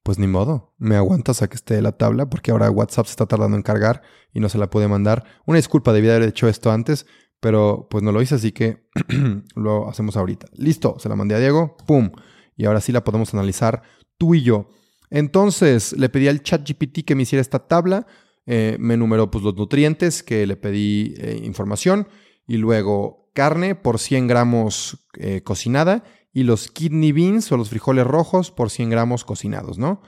pues 0.04 0.18
ni 0.18 0.28
modo, 0.28 0.74
me 0.78 0.96
aguantas 0.96 1.42
a 1.42 1.48
que 1.48 1.56
esté 1.56 1.82
la 1.82 1.92
tabla 1.92 2.30
porque 2.30 2.52
ahora 2.52 2.72
WhatsApp 2.72 3.06
se 3.06 3.12
está 3.12 3.26
tardando 3.26 3.58
en 3.58 3.64
cargar 3.64 4.02
y 4.34 4.40
no 4.40 4.50
se 4.50 4.58
la 4.58 4.70
puede 4.70 4.88
mandar. 4.88 5.24
Una 5.46 5.58
disculpa, 5.58 5.94
debía 5.94 6.16
haber 6.16 6.30
hecho 6.30 6.48
esto 6.48 6.72
antes, 6.72 7.06
pero 7.40 7.88
pues 7.90 8.04
no 8.04 8.12
lo 8.12 8.22
hice, 8.22 8.36
así 8.36 8.52
que 8.52 8.88
lo 9.56 9.90
hacemos 9.90 10.18
ahorita. 10.18 10.48
Listo, 10.54 10.96
se 11.00 11.10
la 11.10 11.16
mandé 11.16 11.36
a 11.36 11.40
Diego, 11.40 11.78
¡pum! 11.86 12.12
Y 12.56 12.66
ahora 12.66 12.82
sí 12.82 12.92
la 12.92 13.04
podemos 13.04 13.34
analizar 13.34 13.84
tú 14.18 14.36
y 14.36 14.42
yo. 14.42 14.70
Entonces 15.10 15.94
le 15.94 16.10
pedí 16.10 16.28
al 16.28 16.44
chat 16.44 16.68
GPT 16.68 17.06
que 17.06 17.16
me 17.16 17.24
hiciera 17.24 17.42
esta 17.42 17.68
tabla. 17.68 18.06
Eh, 18.46 18.78
me 18.80 18.98
numeró 18.98 19.30
pues, 19.32 19.44
los 19.44 19.56
nutrientes 19.56 20.24
que 20.24 20.46
le 20.48 20.56
pedí 20.56 21.14
eh, 21.18 21.40
información 21.44 22.08
y 22.48 22.58
luego 22.58 23.32
carne 23.34 23.76
por 23.76 24.00
100 24.00 24.28
gramos 24.28 25.08
eh, 25.18 25.42
cocinada 25.42 26.04
y 26.34 26.44
los 26.44 26.70
kidney 26.70 27.12
beans 27.12 27.52
o 27.52 27.58
los 27.58 27.70
frijoles 27.70 28.06
rojos 28.06 28.52
por 28.52 28.70
100 28.70 28.90
gramos 28.90 29.26
cocinados, 29.26 29.78
¿no? 29.78 30.02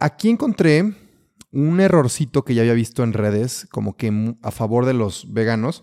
aquí 0.00 0.30
encontré 0.30 0.94
un 1.52 1.80
errorcito 1.80 2.44
que 2.44 2.54
ya 2.54 2.62
había 2.62 2.72
visto 2.72 3.02
en 3.02 3.12
redes, 3.12 3.68
como 3.70 3.96
que 3.98 4.34
a 4.40 4.50
favor 4.50 4.86
de 4.86 4.94
los 4.94 5.32
veganos. 5.32 5.82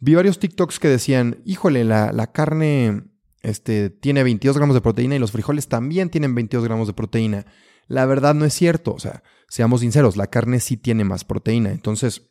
Vi 0.00 0.16
varios 0.16 0.40
TikToks 0.40 0.80
que 0.80 0.88
decían, 0.88 1.40
híjole, 1.44 1.84
la, 1.84 2.12
la 2.12 2.32
carne 2.32 3.04
este, 3.42 3.90
tiene 3.90 4.24
22 4.24 4.56
gramos 4.56 4.74
de 4.74 4.80
proteína 4.80 5.14
y 5.14 5.18
los 5.18 5.30
frijoles 5.30 5.68
también 5.68 6.10
tienen 6.10 6.34
22 6.34 6.64
gramos 6.64 6.88
de 6.88 6.94
proteína. 6.94 7.46
La 7.86 8.06
verdad 8.06 8.34
no 8.34 8.44
es 8.44 8.54
cierto, 8.54 8.92
o 8.92 8.98
sea, 8.98 9.22
seamos 9.48 9.82
sinceros, 9.82 10.16
la 10.16 10.26
carne 10.26 10.58
sí 10.58 10.76
tiene 10.76 11.04
más 11.04 11.24
proteína. 11.24 11.70
Entonces, 11.70 12.28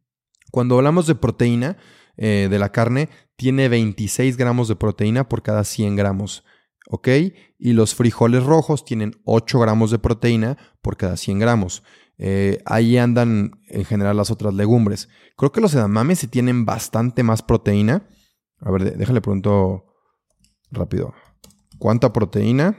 cuando 0.50 0.76
hablamos 0.76 1.06
de 1.06 1.16
proteína 1.16 1.76
eh, 2.16 2.48
de 2.50 2.58
la 2.58 2.72
carne, 2.72 3.08
tiene 3.42 3.68
26 3.68 4.36
gramos 4.36 4.68
de 4.68 4.76
proteína 4.76 5.28
por 5.28 5.42
cada 5.42 5.64
100 5.64 5.96
gramos. 5.96 6.44
¿Ok? 6.88 7.08
Y 7.58 7.72
los 7.72 7.92
frijoles 7.92 8.44
rojos 8.44 8.84
tienen 8.84 9.20
8 9.24 9.58
gramos 9.58 9.90
de 9.90 9.98
proteína 9.98 10.56
por 10.80 10.96
cada 10.96 11.16
100 11.16 11.40
gramos. 11.40 11.82
Eh, 12.18 12.62
ahí 12.66 12.98
andan 12.98 13.50
en 13.66 13.84
general 13.84 14.16
las 14.16 14.30
otras 14.30 14.54
legumbres. 14.54 15.08
Creo 15.36 15.50
que 15.50 15.60
los 15.60 15.74
edamames 15.74 16.20
sí 16.20 16.28
tienen 16.28 16.64
bastante 16.64 17.24
más 17.24 17.42
proteína. 17.42 18.08
A 18.60 18.70
ver, 18.70 18.96
déjale 18.96 19.20
pregunto 19.20 19.86
rápido. 20.70 21.12
¿Cuánta 21.80 22.12
proteína? 22.12 22.76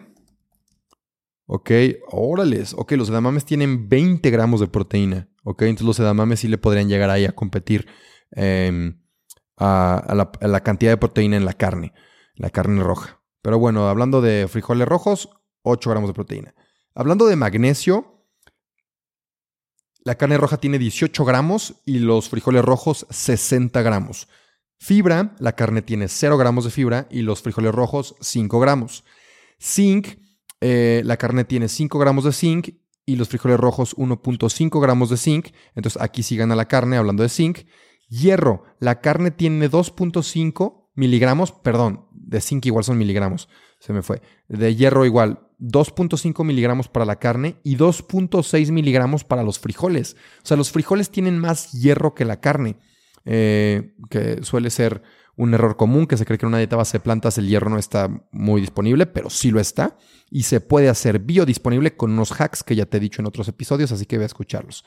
Ok, 1.46 1.72
órales. 2.10 2.74
Ok, 2.78 2.94
los 2.94 3.10
edamames 3.10 3.44
tienen 3.44 3.90
20 3.90 4.30
gramos 4.30 4.62
de 4.62 4.68
proteína. 4.68 5.28
Ok, 5.44 5.64
entonces 5.64 5.88
los 5.88 6.00
edamames 6.00 6.40
sí 6.40 6.48
le 6.48 6.58
podrían 6.58 6.88
llegar 6.88 7.10
ahí 7.10 7.26
a 7.26 7.36
competir 7.36 7.86
em, 8.32 9.03
a, 9.64 10.30
la, 10.42 10.64
cantidad 10.64 10.92
de 10.92 10.98
proteína 10.98 11.38
en 11.38 11.46
la 11.46 11.54
carne, 11.54 11.94
la 12.36 12.50
carne 12.50 12.84
roja. 12.84 13.22
Pero 13.42 13.60
bueno, 13.60 13.88
hablando 13.88 14.22
de 14.22 14.48
frijoles 14.48 14.88
rojos, 14.88 15.30
8 15.64 15.90
gramos 15.90 16.10
de 16.10 16.14
proteína. 16.14 16.54
Hablando 16.96 17.26
de 17.26 17.36
magnesio, 17.36 18.26
la 20.04 20.16
carne 20.16 20.38
roja 20.38 20.58
tiene 20.58 20.80
18 20.80 21.24
gramos 21.24 21.76
y 21.86 22.00
los 22.00 22.30
frijoles 22.30 22.64
rojos 22.64 23.08
60 23.10 23.82
gramos. 23.82 24.28
Fibra, 24.78 25.34
la 25.40 25.54
carne 25.54 25.82
tiene 25.82 26.10
0 26.10 26.38
gramos 26.38 26.66
de 26.66 26.72
fibra 26.72 27.08
y 27.10 27.22
los 27.22 27.42
frijoles 27.42 27.74
rojos 27.74 28.16
5 28.20 28.60
gramos. 28.60 29.06
Zinc, 29.62 30.20
eh, 30.60 31.02
la 31.06 31.16
carne 31.16 31.46
tiene 31.46 31.70
5 31.70 31.98
gramos 32.00 32.26
de 32.26 32.34
zinc 32.34 32.70
y 33.06 33.16
los 33.16 33.30
frijoles 33.30 33.60
rojos 33.60 33.96
1.5 33.96 34.82
gramos 34.82 35.10
de 35.10 35.18
zinc. 35.18 35.48
Entonces 35.76 36.02
aquí 36.02 36.22
sí 36.22 36.36
gana 36.36 36.56
la 36.56 36.68
carne 36.68 36.98
hablando 36.98 37.24
de 37.24 37.30
zinc. 37.30 37.60
Hierro, 38.14 38.64
la 38.80 39.02
carne 39.02 39.32
tiene 39.32 39.72
2.5 39.72 40.84
miligramos, 40.94 41.52
perdón, 41.52 42.06
de 42.12 42.42
zinc 42.42 42.64
igual 42.68 42.84
son 42.84 43.00
miligramos, 43.00 43.50
se 43.80 43.92
me 43.92 44.04
fue. 44.04 44.22
De 44.48 44.76
hierro 44.76 45.04
igual, 45.04 45.48
2.5 45.60 46.46
miligramos 46.46 46.90
para 46.90 47.06
la 47.06 47.16
carne 47.16 47.56
y 47.64 47.76
2.6 47.76 48.72
miligramos 48.72 49.24
para 49.24 49.42
los 49.42 49.58
frijoles. 49.58 50.16
O 50.44 50.46
sea, 50.46 50.58
los 50.58 50.72
frijoles 50.72 51.10
tienen 51.10 51.40
más 51.40 51.72
hierro 51.72 52.14
que 52.14 52.24
la 52.24 52.40
carne, 52.40 52.78
eh, 53.26 53.96
que 54.12 54.44
suele 54.44 54.70
ser 54.70 55.02
un 55.36 55.56
error 55.56 55.76
común 55.76 56.06
que 56.06 56.18
se 56.18 56.26
cree 56.26 56.38
que 56.38 56.46
en 56.46 56.50
una 56.50 56.60
dieta 56.60 56.76
base 56.76 57.00
de 57.00 57.04
plantas 57.04 57.40
el 57.40 57.48
hierro 57.48 57.72
no 57.72 57.80
está 57.80 58.28
muy 58.32 58.62
disponible, 58.62 59.08
pero 59.08 59.32
sí 59.32 59.50
lo 59.50 59.60
está 59.60 59.98
y 60.30 60.44
se 60.44 60.62
puede 60.62 60.88
hacer 60.88 61.18
biodisponible 61.18 61.96
con 61.96 62.12
unos 62.12 62.40
hacks 62.40 62.62
que 62.64 62.76
ya 62.76 62.86
te 62.86 62.98
he 62.98 63.00
dicho 63.00 63.24
en 63.24 63.26
otros 63.26 63.48
episodios, 63.48 63.92
así 63.92 64.06
que 64.06 64.20
ve 64.20 64.26
a 64.26 64.28
escucharlos. 64.28 64.86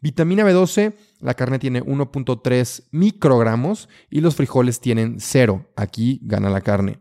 Vitamina 0.00 0.44
B12, 0.44 0.94
la 1.20 1.34
carne 1.34 1.58
tiene 1.58 1.82
1.3 1.82 2.88
microgramos 2.92 3.88
y 4.10 4.20
los 4.20 4.36
frijoles 4.36 4.80
tienen 4.80 5.16
0. 5.18 5.72
Aquí 5.76 6.20
gana 6.22 6.50
la 6.50 6.60
carne. 6.60 7.00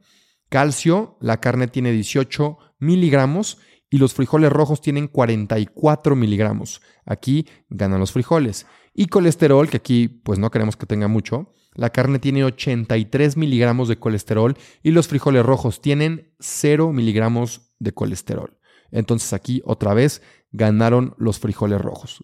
Calcio, 0.49 1.17
la 1.19 1.39
carne 1.39 1.67
tiene 1.67 1.91
18 1.91 2.57
miligramos 2.79 3.57
y 3.89 3.97
los 3.97 4.13
frijoles 4.13 4.51
rojos 4.51 4.81
tienen 4.81 5.07
44 5.07 6.15
miligramos. 6.15 6.81
Aquí 7.05 7.47
ganan 7.69 7.99
los 7.99 8.11
frijoles. 8.11 8.65
Y 8.93 9.07
colesterol, 9.07 9.69
que 9.69 9.77
aquí 9.77 10.07
pues 10.07 10.39
no 10.39 10.51
queremos 10.51 10.77
que 10.77 10.85
tenga 10.85 11.07
mucho, 11.07 11.53
la 11.73 11.89
carne 11.89 12.19
tiene 12.19 12.45
83 12.45 13.35
miligramos 13.35 13.89
de 13.89 13.97
colesterol 13.97 14.57
y 14.81 14.91
los 14.91 15.07
frijoles 15.07 15.45
rojos 15.45 15.81
tienen 15.81 16.33
0 16.39 16.93
miligramos 16.93 17.73
de 17.79 17.93
colesterol. 17.93 18.57
Entonces 18.91 19.33
aquí 19.33 19.61
otra 19.65 19.93
vez 19.93 20.21
ganaron 20.51 21.13
los 21.17 21.39
frijoles 21.39 21.81
rojos. 21.81 22.23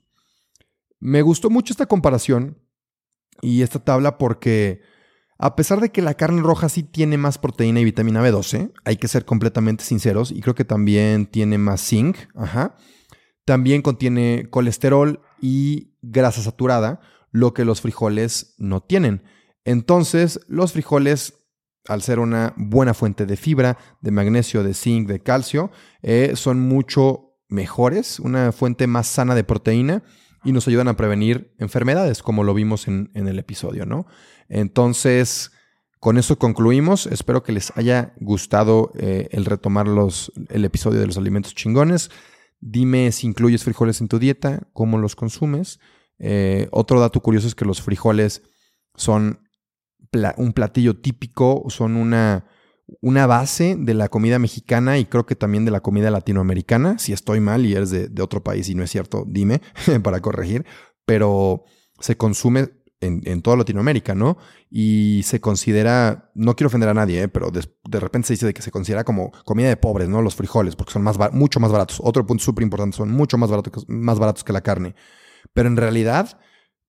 Me 1.01 1.23
gustó 1.23 1.49
mucho 1.49 1.73
esta 1.73 1.87
comparación 1.87 2.59
y 3.41 3.63
esta 3.63 3.83
tabla 3.83 4.19
porque 4.19 4.81
a 5.39 5.55
pesar 5.55 5.81
de 5.81 5.91
que 5.91 6.03
la 6.03 6.13
carne 6.13 6.43
roja 6.43 6.69
sí 6.69 6.83
tiene 6.83 7.17
más 7.17 7.39
proteína 7.39 7.79
y 7.79 7.85
vitamina 7.85 8.23
B12, 8.23 8.71
hay 8.85 8.97
que 8.97 9.07
ser 9.07 9.25
completamente 9.25 9.83
sinceros 9.83 10.31
y 10.31 10.41
creo 10.41 10.53
que 10.53 10.63
también 10.63 11.25
tiene 11.25 11.57
más 11.57 11.81
zinc, 11.81 12.17
ajá. 12.35 12.75
También 13.45 13.81
contiene 13.81 14.47
colesterol 14.51 15.21
y 15.41 15.95
grasa 16.03 16.43
saturada, 16.43 17.01
lo 17.31 17.55
que 17.55 17.65
los 17.65 17.81
frijoles 17.81 18.53
no 18.59 18.81
tienen. 18.81 19.23
Entonces, 19.65 20.39
los 20.47 20.73
frijoles 20.73 21.33
al 21.87 22.03
ser 22.03 22.19
una 22.19 22.53
buena 22.57 22.93
fuente 22.93 23.25
de 23.25 23.37
fibra, 23.37 23.79
de 24.01 24.11
magnesio, 24.11 24.63
de 24.63 24.75
zinc, 24.75 25.07
de 25.07 25.23
calcio, 25.23 25.71
eh, 26.03 26.33
son 26.35 26.59
mucho 26.59 27.39
mejores, 27.49 28.19
una 28.19 28.51
fuente 28.51 28.85
más 28.85 29.07
sana 29.07 29.33
de 29.33 29.43
proteína 29.43 30.03
y 30.43 30.51
nos 30.51 30.67
ayudan 30.67 30.87
a 30.87 30.95
prevenir 30.95 31.53
enfermedades, 31.59 32.23
como 32.23 32.43
lo 32.43 32.53
vimos 32.53 32.87
en, 32.87 33.09
el 33.13 33.37
episodio, 33.39 33.85
¿no? 33.85 34.07
Entonces, 34.49 35.51
con 35.99 36.17
eso 36.17 36.37
concluimos. 36.37 37.05
Espero 37.05 37.43
que 37.43 37.51
les 37.51 37.75
haya 37.77 38.13
gustado 38.19 38.91
eh, 38.95 39.29
el 39.31 39.45
retomar 39.45 39.87
los, 39.87 40.31
el 40.49 40.65
episodio 40.65 40.99
de 40.99 41.07
los 41.07 41.17
alimentos 41.17 41.53
chingones. 41.53 42.09
Dime 42.59 43.11
si 43.11 43.27
incluyes 43.27 43.63
frijoles 43.63 44.01
en 44.01 44.07
tu 44.07 44.19
dieta, 44.19 44.67
cómo 44.73 44.97
los 44.97 45.15
consumes. 45.15 45.79
Eh, 46.19 46.67
otro 46.71 46.99
dato 46.99 47.21
curioso 47.21 47.47
es 47.47 47.55
que 47.55 47.65
los 47.65 47.81
frijoles 47.81 48.43
son 48.95 49.47
un 50.37 50.53
platillo 50.53 50.97
típico, 50.97 51.63
son 51.69 51.95
una, 51.95 52.45
una 52.99 53.25
base 53.25 53.75
de 53.77 53.93
la 53.93 54.09
comida 54.09 54.39
mexicana 54.39 54.97
y 54.97 55.05
creo 55.05 55.25
que 55.25 55.35
también 55.35 55.65
de 55.65 55.71
la 55.71 55.81
comida 55.81 56.11
latinoamericana. 56.11 56.99
Si 56.99 57.13
estoy 57.13 57.39
mal 57.39 57.65
y 57.65 57.73
eres 57.73 57.91
de, 57.91 58.21
otro 58.21 58.43
país 58.43 58.69
y 58.69 58.75
no 58.75 58.83
es 58.83 58.91
cierto, 58.91 59.23
dime 59.27 59.61
para 60.03 60.19
corregir. 60.19 60.65
Pero 61.05 61.63
se 61.99 62.17
consume 62.17 62.69
en, 63.01 63.41
toda 63.41 63.57
Latinoamérica, 63.57 64.13
¿no? 64.13 64.37
Y 64.69 65.21
se 65.23 65.41
considera, 65.41 66.31
no 66.35 66.55
quiero 66.55 66.67
ofender 66.67 66.89
a 66.89 66.93
nadie, 66.93 67.23
¿eh? 67.23 67.27
pero 67.27 67.49
de, 67.49 67.99
repente 67.99 68.27
se 68.27 68.33
dice 68.33 68.45
de 68.45 68.53
que 68.53 68.61
se 68.61 68.69
considera 68.69 69.03
como 69.03 69.31
comida 69.43 69.69
de 69.69 69.77
pobres, 69.77 70.07
¿no? 70.07 70.21
Los 70.21 70.35
frijoles, 70.35 70.75
porque 70.75 70.93
son 70.93 71.01
más 71.01 71.17
mucho 71.33 71.59
más 71.59 71.71
baratos. 71.71 71.99
Otro 72.03 72.25
punto 72.25 72.43
súper 72.43 72.63
importante, 72.63 72.97
son 72.97 73.09
mucho 73.09 73.37
más 73.37 73.49
baratos, 73.49 73.85
más 73.87 74.19
baratos 74.19 74.43
que 74.43 74.53
la 74.53 74.61
carne. 74.61 74.93
Pero 75.53 75.67
en 75.67 75.77
realidad 75.77 76.39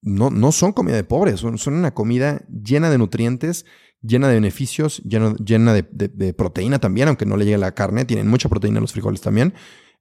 no, 0.02 0.30
no 0.30 0.52
son 0.52 0.72
comida 0.72 0.96
de 0.96 1.04
pobres, 1.04 1.40
son, 1.40 1.56
son 1.56 1.74
una 1.74 1.94
comida 1.94 2.44
llena 2.48 2.90
de 2.90 2.98
nutrientes 2.98 3.64
llena 4.02 4.28
de 4.28 4.34
beneficios, 4.34 5.02
llena 5.04 5.72
de, 5.72 6.34
proteína 6.34 6.78
también, 6.78 7.08
aunque 7.08 7.26
no 7.26 7.36
le 7.36 7.44
llegue 7.44 7.58
la 7.58 7.74
carne, 7.74 8.04
tienen 8.04 8.28
mucha 8.28 8.48
proteína 8.48 8.80
los 8.80 8.92
frijoles 8.92 9.20
también. 9.20 9.54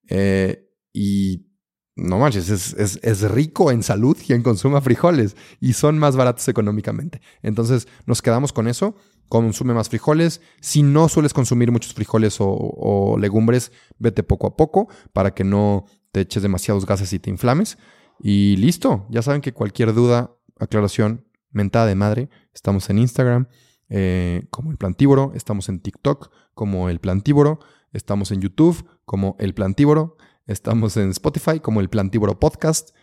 Eh, 0.10 0.68
y 0.94 1.52
no 1.96 2.20
manches, 2.20 2.50
es, 2.50 3.32
rico 3.32 3.72
en 3.72 3.84
salud 3.84 4.18
quien 4.26 4.44
consuma 4.44 4.82
frijoles 4.82 5.36
y 5.60 5.74
son 5.74 6.00
más 6.00 6.16
baratos 6.16 6.48
económicamente. 6.48 7.22
Entonces 7.42 7.88
nos 8.06 8.22
quedamos 8.22 8.54
con 8.54 8.68
eso, 8.68 8.96
consume 9.28 9.74
más 9.74 9.90
frijoles. 9.90 10.42
Si 10.62 10.84
no 10.84 11.10
sueles 11.10 11.34
consumir 11.34 11.72
muchos 11.72 11.94
frijoles 11.94 12.38
o, 12.40 13.18
legumbres, 13.20 13.72
vete 14.00 14.24
poco 14.24 14.48
a 14.48 14.56
poco 14.56 14.88
para 15.14 15.34
que 15.34 15.44
no 15.44 15.86
te 16.12 16.22
eches 16.22 16.44
demasiados 16.44 16.86
gases 16.86 17.14
y 17.14 17.20
te 17.20 17.30
inflames. 17.30 17.78
Y 18.20 18.56
listo, 18.58 19.06
ya 19.10 19.22
saben 19.22 19.42
que 19.42 19.54
cualquier 19.54 19.94
duda, 19.94 20.36
aclaración, 20.60 21.26
mentada 21.52 21.88
de 21.88 21.96
madre, 21.96 22.30
estamos 22.54 22.90
en 22.90 23.00
Instagram, 23.00 23.48
eh, 23.94 24.48
como 24.50 24.72
el 24.72 24.78
plantívoro, 24.78 25.34
estamos 25.36 25.68
en 25.68 25.82
TikTok 25.82 26.32
como 26.54 26.90
el 26.90 27.00
plantívoro, 27.00 27.60
estamos 27.92 28.32
en 28.32 28.40
YouTube 28.40 28.88
como 29.04 29.36
el 29.38 29.54
plantívoro, 29.54 30.16
estamos 30.48 30.96
en 30.96 31.10
Spotify 31.10 31.60
como 31.60 31.82
el 31.82 31.90
plantívoro 31.90 32.40
podcast 32.40 32.96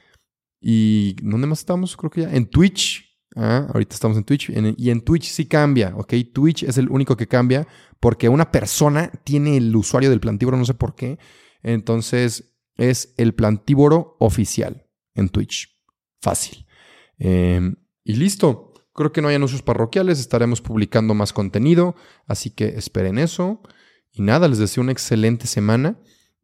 y 0.63 1.15
¿dónde 1.23 1.47
más 1.47 1.59
estamos? 1.59 1.95
Creo 1.95 2.11
que 2.11 2.23
ya 2.23 2.35
en 2.35 2.47
Twitch. 2.47 3.05
Ah, 3.37 3.69
ahorita 3.73 3.95
estamos 3.95 4.17
en 4.17 4.25
Twitch 4.25 4.51
y 4.51 4.91
en 4.91 5.01
Twitch 5.03 5.31
sí 5.31 5.45
cambia, 5.45 5.95
¿ok? 5.95 6.15
Twitch 6.33 6.63
es 6.63 6.79
el 6.79 6.89
único 6.89 7.17
que 7.17 7.29
cambia 7.29 7.69
porque 8.01 8.31
una 8.31 8.51
persona 8.51 9.13
tiene 9.25 9.59
el 9.59 9.77
usuario 9.77 10.09
del 10.09 10.21
plantívoro, 10.21 10.57
no 10.57 10.65
sé 10.65 10.73
por 10.73 10.95
qué. 10.95 11.19
Entonces 11.63 12.57
es 12.77 13.13
el 13.19 13.35
plantívoro 13.35 14.17
oficial 14.21 14.87
en 15.15 15.29
Twitch. 15.29 15.69
Fácil. 16.23 16.67
Em, 17.19 17.77
y 18.05 18.15
listo. 18.15 18.68
Creo 18.99 19.13
que 19.13 19.23
no 19.23 19.29
hay 19.29 19.37
anuncios 19.37 19.63
parroquiales, 19.63 20.19
estaremos 20.19 20.61
publicando 20.61 21.15
más 21.15 21.33
contenido, 21.33 21.95
así 22.27 22.51
que 22.51 22.71
esperen 22.71 23.17
eso. 23.17 23.63
Y 24.11 24.23
nada, 24.23 24.49
les 24.49 24.59
deseo 24.59 24.83
una 24.83 24.91
excelente 24.91 25.47
semana, 25.47 26.01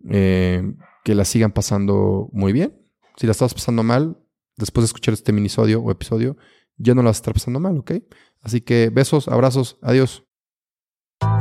eh, 0.09 0.62
que 1.03 1.17
la 1.17 1.25
sigan 1.25 1.51
pasando 1.51 2.29
muy 2.33 2.53
bien. 2.53 2.81
Si 3.17 3.27
la 3.27 3.33
estás 3.33 3.55
pasando 3.55 3.83
mal, 3.83 4.21
después 4.57 4.85
de 4.85 4.87
escuchar 4.87 5.14
este 5.14 5.33
minisodio 5.33 5.83
o 5.83 5.90
episodio, 5.90 6.37
ya 6.77 6.95
no 6.95 7.03
la 7.03 7.09
vas 7.09 7.23
pasando 7.23 7.59
mal, 7.59 7.77
¿ok? 7.77 7.95
Así 8.40 8.61
que 8.61 8.88
besos, 8.88 9.27
abrazos, 9.27 9.77
adiós. 9.83 10.23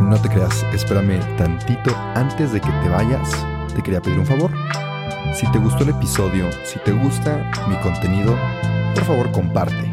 No 0.01 0.19
te 0.19 0.29
creas, 0.29 0.63
espérame 0.73 1.19
tantito 1.37 1.95
antes 2.15 2.51
de 2.53 2.59
que 2.59 2.71
te 2.81 2.89
vayas. 2.89 3.29
Te 3.75 3.83
quería 3.83 4.01
pedir 4.01 4.17
un 4.17 4.25
favor. 4.25 4.49
Si 5.35 5.45
te 5.51 5.59
gustó 5.59 5.83
el 5.83 5.91
episodio, 5.91 6.49
si 6.65 6.79
te 6.79 6.91
gusta 6.91 7.51
mi 7.69 7.79
contenido, 7.81 8.35
por 8.95 9.03
favor 9.03 9.31
comparte 9.31 9.92